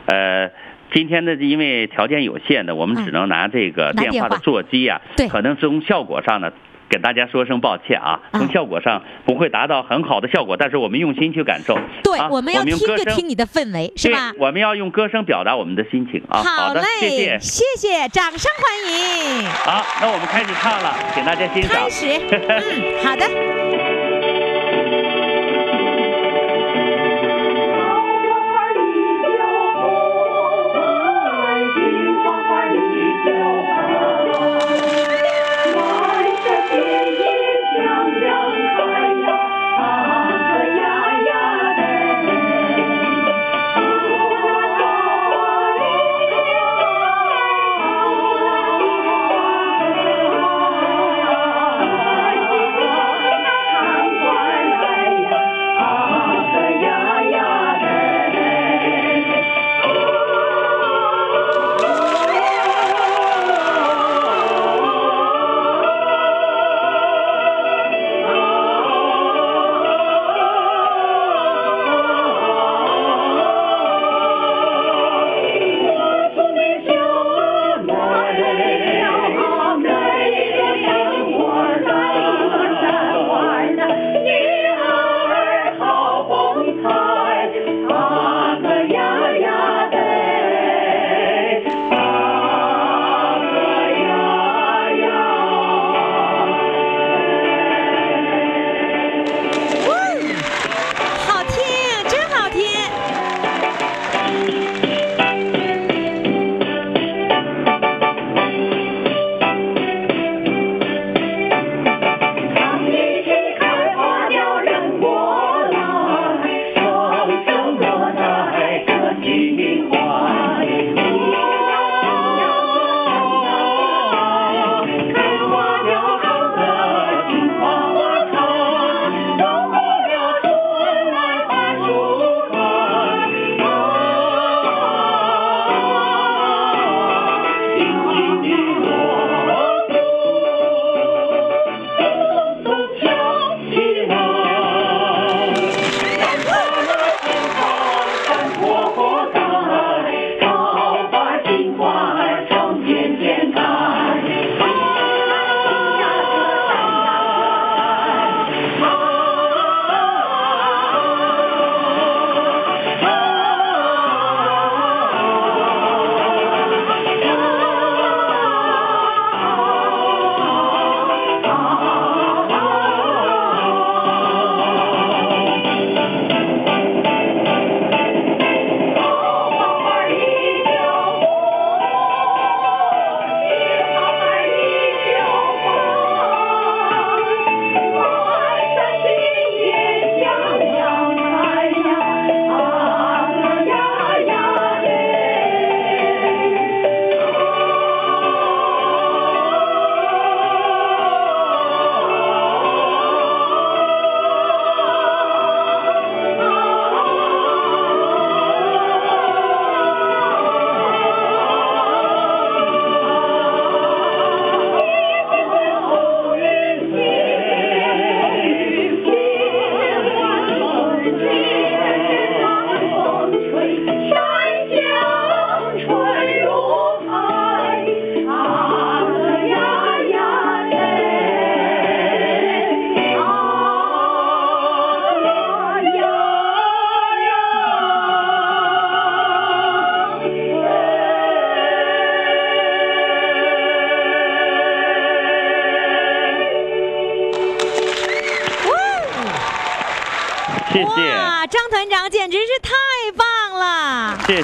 [0.06, 0.50] 呃，
[0.94, 6.54] 今天呢，因为条件有限的，我们嗯只能拿这个拿电话电话的座机啊，对可能从效果上呢。
[6.90, 11.78] 给大家说声抱歉啊，啊从效果上不会达到很好的效果，但是我们用心去感受。
[12.04, 14.32] 对，啊我们要听就听你的氛围，是吧？
[14.32, 16.44] 对，我们要用歌声表达我们的心情啊。
[16.44, 17.40] 好嘞，谢谢。
[17.40, 19.46] 谢谢，掌声欢迎。
[19.50, 21.90] 好，那我们开始唱了，请大家欣赏开。
[21.90, 23.55] 始，嗯，好的。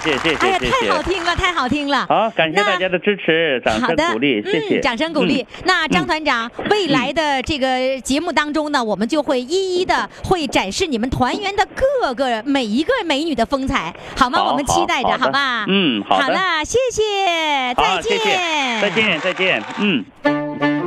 [0.03, 1.13] 谢谢谢哎呀，谢谢太好谢。
[1.13, 2.05] 听了，太好听了。
[2.07, 5.45] 好，感谢那大家的支持，掌声鼓励，谢谢，嗯，掌声鼓励。
[5.65, 14.39] 那张团长，未来的这个节目当中呢，我们就会一一的会展示你们团员的各个每一个美女的风采，好吗？
[14.39, 15.65] 好我们期待着，好吧？
[15.67, 20.05] 嗯好的好了，谢谢，再见，谢，再见，再见，嗯。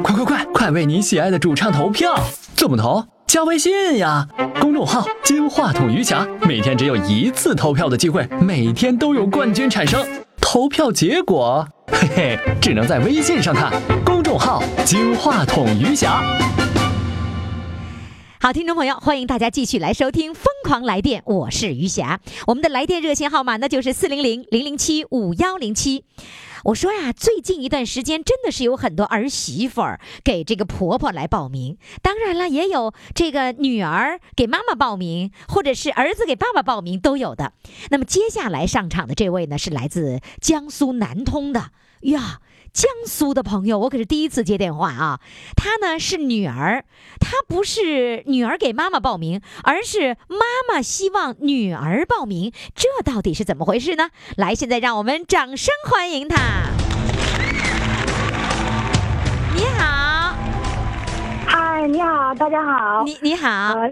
[0.02, 2.14] 快快快，快为你喜爱的主唱投票！
[2.54, 3.04] 怎么投？
[3.26, 4.43] 加微信呀，公
[4.74, 10.04] 众号“金话筒余霞”，每天只有一次投票的机会，每天都有冠军产生。
[10.40, 13.72] 投票结果，嘿嘿，只能在微信上看。
[14.04, 16.22] 公众号“金话筒余霞”。
[18.40, 22.20] 好，听众朋友，欢迎大家继续来收听《疯狂来电》，我是余霞。
[22.46, 26.04] 我们的来电热线号码呢就是四零零零零七五幺零七。
[26.64, 37.52] 我说呀，最近一段时间真的是有很多儿媳妇儿给这个婆婆来报名，当然了，也有这个女儿给妈妈报名，或者是儿子给爸爸报名都有的。
[37.90, 42.40] 那么接下来上场的这位呢，是来自江苏南通的呀。
[42.74, 45.20] 江苏的朋友，我可是第一次接电话啊。
[45.56, 46.84] 她呢是女儿，
[47.20, 54.08] 她不是女儿给妈妈报名，而是妈妈希望女儿报名，这到底是怎么回事呢？
[54.36, 56.36] 来，现在让我们掌声欢迎她。
[59.54, 60.34] 你好，
[61.46, 63.88] 嗨，你好，大家好，你你好，呃，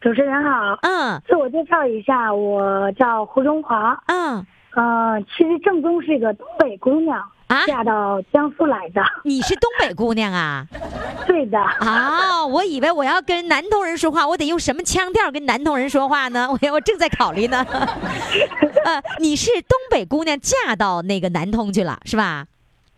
[0.00, 1.22] 主持人好，嗯。
[1.28, 4.44] 自我介绍一下，我叫胡中华，嗯。
[4.74, 10.66] 呃，其实正宗是一个东北姑娘，啊，嫁到江苏来的，你是东北姑娘啊？
[11.26, 16.48] 对的，啊，我以为我要跟南通人说话，我得用什么腔调跟南通人说话呢？
[16.50, 17.64] 我 我正在考虑呢。
[18.84, 22.46] 呃，你是东北姑娘嫁到那个南通去了，是吧？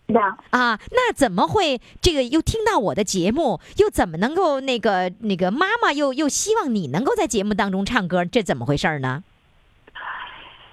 [0.07, 0.20] 是的，
[0.51, 9.22] 啊，那怎么会这个又听到我的节目，又怎么能够那个那个妈妈又又希望你能够在节目当中唱歌，这怎么回事儿呢？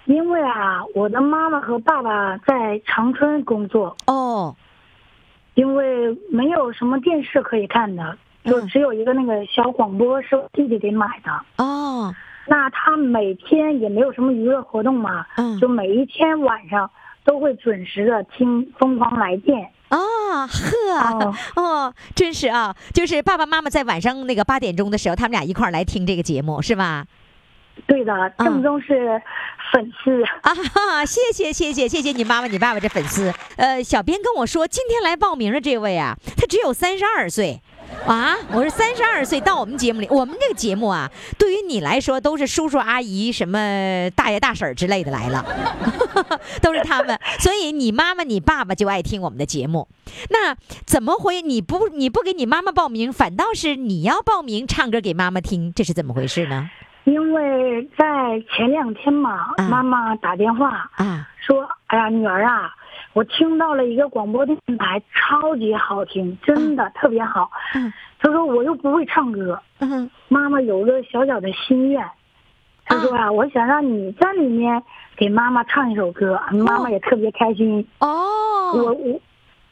[0.05, 4.55] 因为啊，我的妈妈和爸爸在长春工作，哦，
[5.55, 11.63] 因为没有什么电视可以看的，就嗯只有一个那个小广播是我弟弟给买的。
[11.63, 12.13] 哦，
[12.47, 15.59] 那他每天也没有什么娱乐活动嘛，嗯。
[15.59, 16.89] 就每一天晚上
[17.23, 19.59] 都会准时的听《疯狂来电》。
[19.89, 21.35] 哦，呵，哦。
[21.55, 27.05] 哦，真是啊，就是爸爸妈妈在晚上那个八点钟的时候，他们俩一块儿来听这个节目，是吧？
[27.87, 29.21] 对的，正宗是
[29.71, 30.23] 粉丝。
[30.41, 33.33] 啊， 哈，谢谢谢谢谢谢你妈妈你爸爸这粉丝。
[33.57, 37.61] 呃，小编跟我说，今天来报名的这位啊，他只有三十二岁。
[38.07, 45.45] 啊，我是三十二岁到我们节目里，我们这个节目啊，对于你来说都是叔叔阿姨、什么大爷大婶儿之类的来了，
[46.63, 49.87] 都是他们，所以你妈妈、你爸爸就爱听我们的节目。
[50.29, 50.55] 那
[50.85, 56.71] 怎么回你不你不给你妈妈报名，反倒是你要报名唱歌给妈妈听，这是怎么回事呢？
[57.05, 59.69] 因为在前两天嘛，啊。
[59.69, 62.71] 妈妈打电话啊，说：“哎呀，女儿啊，
[63.13, 67.49] 我听到了一个广播电台，超级好听，真的特别好。
[67.73, 67.91] 嗯。
[68.19, 70.09] 她说我又不会唱歌，嗯。
[70.27, 72.03] 妈妈有个小小的心愿，
[72.85, 74.81] 她说啊，我想让你在里面
[75.15, 77.87] 给妈妈唱一首歌，妈妈也特别开心。
[77.99, 78.07] 哦，
[78.73, 79.21] 我我，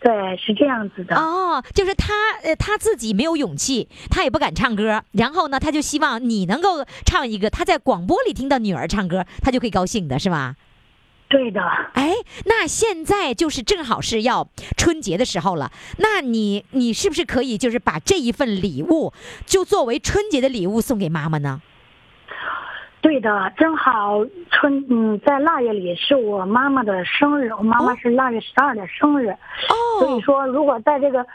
[0.04, 1.16] 对，是这样子的。
[1.16, 10.58] 哦，就是他呃他自己没有勇气，他也不敢唱歌，然后呢，他就希望你能够唱一个，他在广播里听到女儿唱歌，他就会高兴的，是吧？
[11.30, 11.62] 对的，
[11.94, 12.14] 哎，
[12.46, 19.14] 那现在就是正好是要春节的时候了，那你你是不是可以就是把这一份礼物
[19.46, 21.62] 就作为春节的礼物送给妈妈呢？
[23.04, 29.26] 对的，正好春嗯，在腊月里是我妈妈的生日，我妈妈是腊月十二的生日，
[30.00, 31.26] 所以哦，说如果在这个，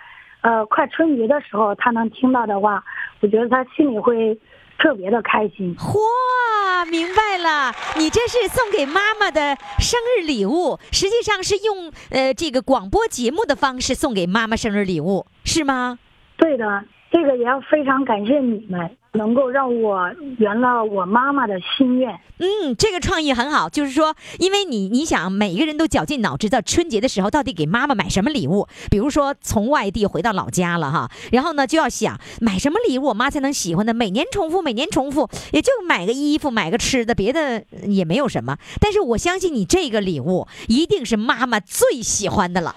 [0.41, 2.83] 呃，快春节的时候她能听到的话，
[3.21, 4.37] 我觉得她心里会
[4.79, 5.77] 特别的开心。
[5.77, 15.99] 嚯，明白了，你这是送给妈妈的生日礼物，实际上是用呃这个广播节目的方式送给妈妈生日礼物，是吗？
[16.39, 22.13] 对的，这个也要非常感谢你们，能够让我圆了我妈妈的心愿。
[22.39, 28.69] 嗯，这个创意很好，就是说，因为你你想，每个人都绞尽脑汁，在春节的时候到底给妈妈买什么礼物？
[28.91, 38.59] 比如说从外地回到老家了哈，然后呢就要想买什么礼物我妈才能喜欢的，每年重复，每年重复，也就买个衣服，买个吃的，别的也没有什么。
[38.81, 42.77] 但是我相信你这个礼物一定是妈妈最喜欢的了，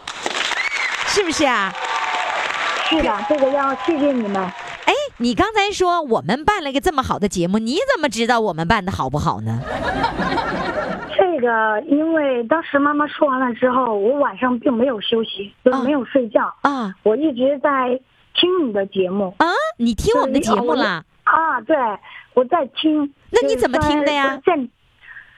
[1.07, 1.71] 是不是啊？
[2.91, 4.35] 是的，这个要谢谢你们。
[4.35, 9.61] 哎，你刚才说我们办了一个这么好的节目，你怎么知道我们办的好不好呢？
[11.15, 17.97] 这个，因为当时妈妈说完了之后，我晚上并没有休息，就是没有睡觉，啊我一直在
[18.35, 19.33] 听你的节目。
[19.37, 21.01] 啊，你听我们的节目了？
[21.23, 21.77] 啊，对，
[22.33, 23.13] 我在听。
[23.29, 24.37] 那你怎么听的呀？
[24.45, 24.53] 在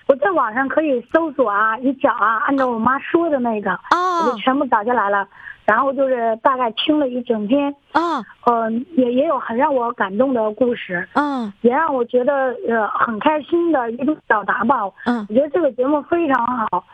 [0.07, 5.27] 我在网上可以搜索啊，一找啊，按照我妈说的那个，我就哦全部找下来了。
[5.65, 14.81] 然后就是大概听了一整天，哦嗯、也也有很让我感动的故事，哦也让我觉得呃很开心的一种表达吧。
[15.05, 16.85] 嗯我觉得这个节目非常好，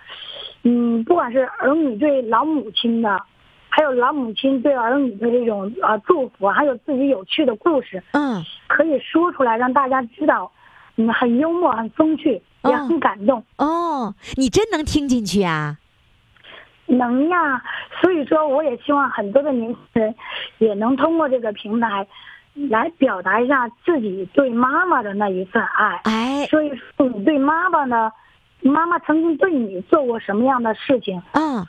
[0.64, 3.20] 嗯，不管是儿女对老母亲的，
[3.70, 10.52] 还有老母亲对儿女的这种呃祝福，还有自己有趣的故事，嗯可以说出来让大家知道，
[10.98, 12.34] 嗯，很幽默，很风趣，
[12.66, 13.44] 也嗯很感动。
[13.58, 15.78] 哦，你真能听进去啊？
[16.90, 17.62] 能呀，
[18.02, 20.16] 所以说我也希望很多的年轻人
[20.58, 22.06] 也能通过这个平台
[22.70, 26.02] 来表达一下自己对妈妈的那一份爱。
[26.04, 28.12] 哎，所以说你对妈妈呢，
[28.62, 31.22] 妈妈曾经对你做过什么样的事情？
[31.34, 31.66] 嗯，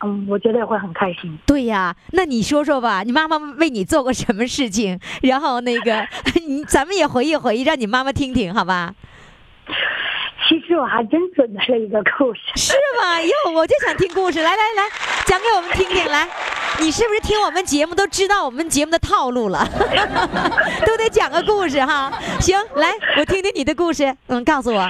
[0.00, 1.38] 嗯，我觉得也会很开心。
[1.46, 4.98] 对呀，那你说说吧，你妈妈为你做过什么事情？
[5.22, 6.06] 然后那个，
[6.46, 8.94] 你咱们也回忆回忆，让你妈妈听听，好吧？
[10.48, 13.20] 其实我还真准备了一个故事，是吗？
[13.22, 14.82] 哟，我就想听故事，来来来，
[15.26, 16.04] 讲给我们听听。
[16.10, 16.28] 来，
[16.80, 19.66] 你是不是听我们节目都知道我们节目的套路了？
[20.84, 22.12] 都得讲个故事哈。
[22.40, 24.14] 行，来，我听听你的故事。
[24.26, 24.86] 嗯，告诉我。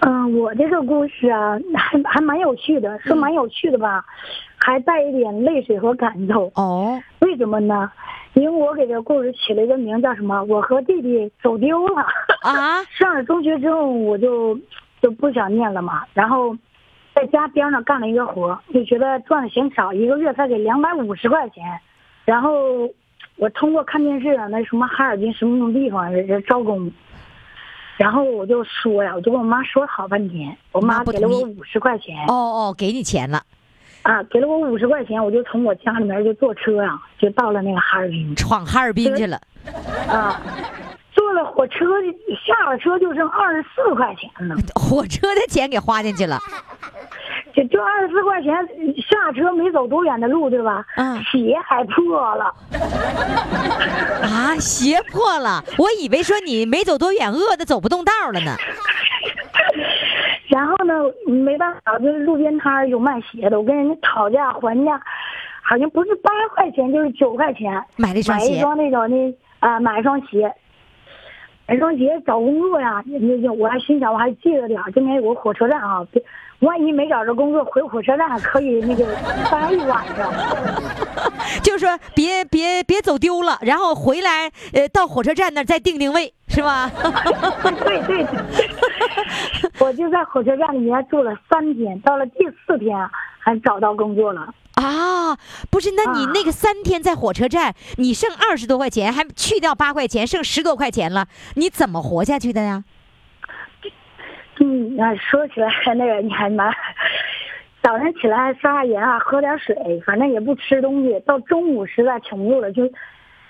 [0.00, 4.04] 嗯，我这个故事啊，还还蛮有趣的，说蛮有趣的吧，
[4.58, 6.50] 还带一点泪水和感动。
[6.56, 7.88] 哦，为什么呢？
[8.34, 10.42] 因为我给这个故事起了一个名叫什么？
[10.44, 12.02] 我和弟弟走丢了。
[12.42, 14.58] 啊， 上了中学之后，我就
[15.00, 16.56] 就不想念了嘛，然后
[17.14, 21.62] 在家边上干了一个活，就觉得赚的嫌少，一个月才给两百五十块钱，
[22.24, 22.88] 然后
[23.36, 26.90] 我通过看电视啊，那什么哈尔滨什么什么地方这这招工，
[27.98, 33.42] 然后我就说呀，我就跟我妈说了好半天，我妈给了我五十块钱，哦哦，给你钱了，
[34.02, 38.34] 啊，给了我五十块钱，我就从我家里面就坐车啊、就到了那个哈尔滨。
[38.34, 39.40] 闯哈尔滨去了。
[40.08, 40.40] 啊，
[41.12, 41.84] 坐了火车，
[42.44, 46.38] 下了车就剩二十四块钱了，火车的钱给花进去了。
[47.54, 48.52] 就就二十四块钱，
[49.08, 50.84] 下车没走多远的路，对吧？
[50.96, 52.52] 嗯鞋还破了，
[54.22, 58.56] 啊，鞋破了，我以为说你没走多远，饿的走不动道了呢。
[60.52, 60.94] 然后呢，
[61.24, 65.00] 没办法，就是路边摊儿有卖鞋的，我跟人家讨价还价，
[65.62, 69.34] 好像不是八块钱就是九块钱，买了一双鞋买一双那种那
[69.66, 70.52] 啊、买一双鞋。
[71.66, 76.22] 买一双鞋找工作呀，那就我还心想我还记着点儿，今天有个火车站啊，别
[76.62, 79.04] 万一没找着工作，回火车站可以那个
[79.50, 80.32] 待一晚上。
[81.62, 86.90] 就说别别别走丢了，然后回来呃到火车站那儿再定定位，是吧？
[87.84, 88.40] 对对对，
[89.78, 94.48] 我就在火车站里面住了三天，到了第四天啊还找到工作了。
[94.74, 95.36] 啊，
[95.70, 102.84] 不是，那你啊那个三天在火车站，你剩二十多块钱，还去掉八块钱，剩十多块钱了，你怎么活下去的呀？
[104.60, 106.72] 嗯，那说起来那个你还蛮，
[107.82, 109.74] 早上起来刷刷牙啊，喝点水，
[110.06, 111.18] 反正也不吃东西。
[111.20, 112.88] 到中午实在挺不住了，就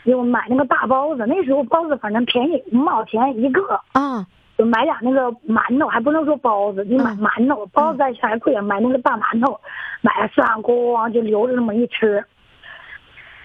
[0.04, 1.26] 就买那个大包子。
[1.26, 4.24] 那时候包子反正便宜，五毛钱一个，啊，
[4.56, 9.60] 就买点那个馒头，还不能说包子，就买嗯馒头，包子在还贵，买那个大馒头，
[10.00, 12.24] 买了三咣就留着那么一吃。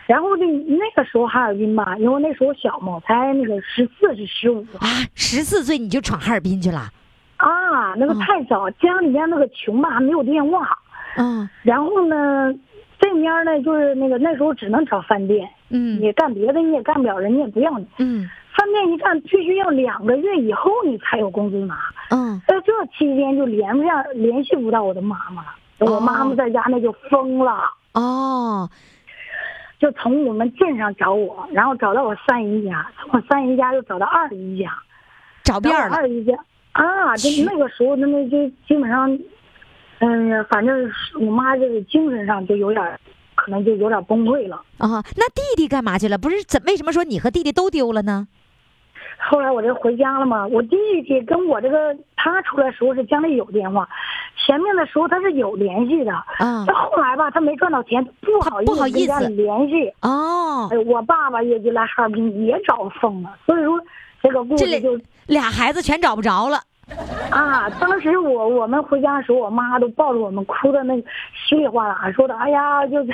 [0.05, 6.89] 然后那那个时候哈尔滨吧，因为那时候小嘛，才那个十四是十五，啊，十四岁你就闯哈尔滨去了？
[7.37, 10.77] 啊，那个嗯太早，家里面那个穷吧，还没有电话。
[11.17, 12.53] 嗯然后呢，
[12.99, 17.87] 这面呢就是那个那时候只能找饭店，嗯你干别的你也干不了，人家也不要你。
[17.97, 21.77] 嗯饭店一干，必须要两个月以后你才有工资拿。
[22.09, 25.49] 嗯，在这期间就连不上，联系不到我的妈妈了。
[25.79, 27.61] 我妈妈在家那就疯了，
[27.93, 28.67] 哦，
[29.79, 34.71] 就从我们镇上找我，然后找到我三姨家，从我三姨家又找到二姨家，
[35.43, 35.95] 找遍了。
[35.95, 36.33] 二姨家
[36.77, 39.11] 啊，就那个时候那那就基本上，
[39.99, 42.99] 嗯、反正是我妈就是精神上就有点，
[43.35, 44.55] 可能就有点崩溃了。
[44.77, 46.17] 啊，那弟弟干嘛去了？
[46.17, 48.27] 不是怎为什么说你和弟弟都丢了呢？
[49.19, 53.89] 后来我这回家了嘛，我弟弟跟我这个他出来时候是家里有电话，
[54.45, 59.91] 前面的时候他是有联系的，啊这后来吧他没赚到钱，不好意不好意思思跟家里联系。
[60.03, 63.81] 哦，哎，我爸爸也就来哈尔滨也找疯了，所以说
[64.21, 66.59] 这个故这事就俩俩孩子全找不着了。
[67.31, 73.11] 啊，当时我我们回家的时候，我妈都抱着我们哭的那个稀里哗啦，说的哎呀，就是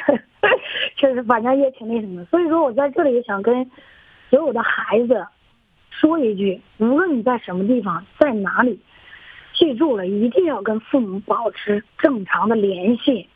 [0.95, 2.23] 确实反正也挺那什么。
[2.25, 3.69] 所以说我在这里也想跟
[4.29, 5.25] 所有的孩子
[5.89, 8.79] 说一句，无论你在什么地方，在哪里，
[9.55, 13.27] 记住了，一定要跟父母保持正常的联系，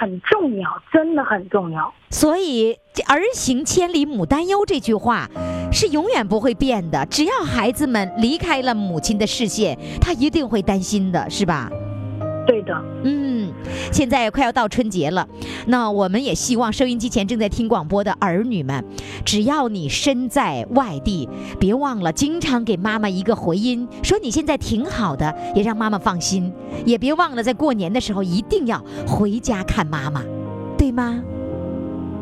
[0.00, 1.92] 很重要，真的很重要。
[2.10, 2.76] 所以
[3.08, 5.28] “儿行千里母担忧”这句话，
[5.72, 7.04] 是永远不会变的。
[7.06, 11.70] 只要孩子们离开了母亲的视线，他一定会担心的，是吧？
[13.02, 13.52] 嗯，
[13.92, 15.28] 现在快要到春节了，
[15.66, 18.84] 那我们也希望收音机前正在听广播的儿女们，
[19.24, 21.28] 只要你身在外地，
[21.60, 26.52] 别忘了经常给妈妈一个回音，说你现在挺好的，也让妈妈放心。
[26.86, 30.22] 也别忘了在过年的时候一定要回家看妈妈，
[30.78, 31.22] 对吗？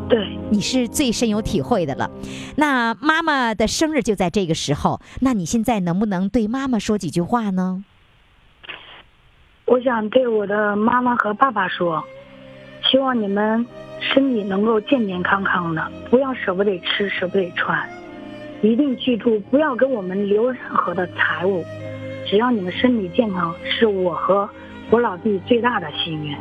[0.09, 2.11] 对，你是最深有体会的了。
[2.57, 7.83] 那妈妈的生日就在这个时候，那你现在能不能对妈妈说几句话呢？
[9.65, 12.03] 我想对我的妈妈和爸爸说，
[12.83, 13.65] 希望你们
[13.99, 17.79] 身体能够健健康康的，不要舍不得吃，舍不得穿，
[18.61, 21.63] 一定记住不要给我们留任何的财物，
[22.27, 24.49] 只要你们身体健康，是我和
[24.89, 26.37] 我老弟最大的心愿。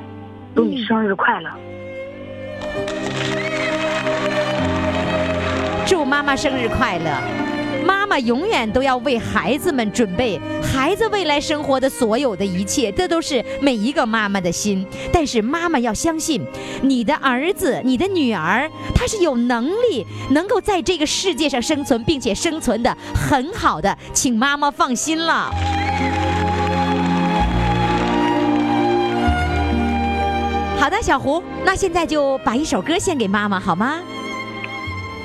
[0.54, 1.50] 祝你生日快乐！
[5.86, 7.51] 祝妈妈生日快乐！
[7.82, 14.86] 妈妈永远都要为孩子们准备孩子未来生活的所有的一切，这都是每一个妈妈的心。
[15.12, 16.44] 但是妈妈要相信，
[16.82, 25.50] 你的儿子、你的女儿，他是有能力能够在这个世界上生存，并且生存的很好的，请妈妈放心了。
[30.78, 34.00] 好的，小胡，那现在就把一首歌献给妈妈，好吗？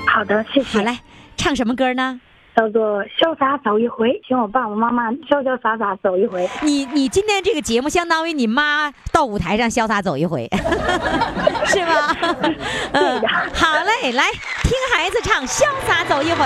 [0.06, 0.78] 好的，谢谢。
[0.78, 1.00] 好嘞，
[1.36, 2.22] 唱什么歌呢？
[2.58, 6.50] 叫做潇洒走一回，请我爸爸妈妈潇潇洒洒走一回。
[6.64, 10.50] 你你今天这个节目相当于你妈到舞台上潇洒走一回，
[11.68, 12.16] 是吗？
[12.94, 13.22] 嗯，
[13.54, 13.68] 好
[14.02, 14.24] 嘞，来
[14.64, 16.46] 听孩子唱《潇洒走一回》。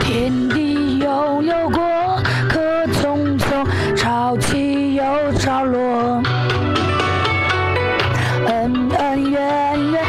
[0.00, 1.80] 天地悠悠过，
[2.48, 3.64] 客匆匆，
[3.94, 6.20] 潮起又潮落。
[8.48, 10.04] 恩恩怨怨，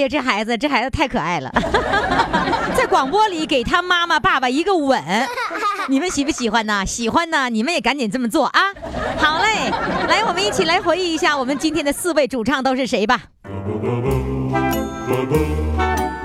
[0.00, 1.50] 呀，这孩子，这孩子太可爱了，
[2.76, 5.02] 在广播里给他妈妈、爸爸一个吻，
[5.88, 6.84] 你们喜不喜欢呢？
[6.84, 8.60] 喜欢呢，你们也赶紧这么做啊！
[9.18, 9.70] 好嘞，
[10.08, 13.20] 来，我们一起来回忆一下我们今天的四位主唱都是谁吧。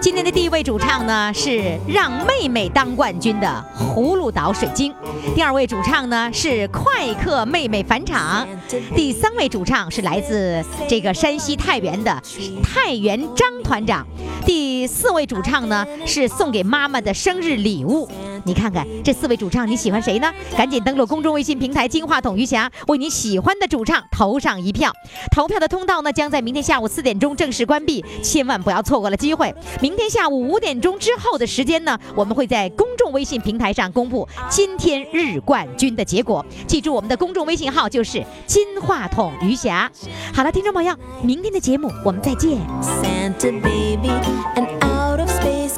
[0.06, 4.94] 今天的第一位主唱呢是让妹妹当冠军的葫芦岛水晶，
[5.34, 8.48] 第二位主唱呢是快客妹妹返场，
[8.96, 12.22] 第三位主唱是来自这个山西太原的
[12.62, 14.06] 太原张团长，
[14.46, 18.08] 第四位主唱呢是送给妈妈的生日礼物。
[18.46, 20.32] 你看看这四位主唱，你喜欢谁呢？
[20.56, 24.92] 赶紧登录公众微信平台“金话筒余霞”，为你喜欢的主唱投上一票。
[25.32, 29.54] 投票的通道呢将在明天下午四点钟正式关闭，千万不要错过了机会。
[29.82, 36.46] 明天下午五点钟之后的时间呢，我们会在公众微信平台上公布今天日冠军的结果。
[36.68, 39.92] 记住我们的公众微信号就是“金话筒余霞”。
[40.34, 42.60] 好了，听众朋友，明天的节目我们再见。
[42.82, 44.12] Santa baby,
[44.56, 45.78] an out of space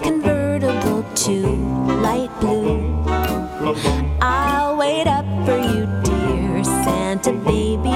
[1.27, 1.41] to
[2.01, 3.03] light blue.
[4.21, 7.91] I'll wait up for you, dear Santa baby.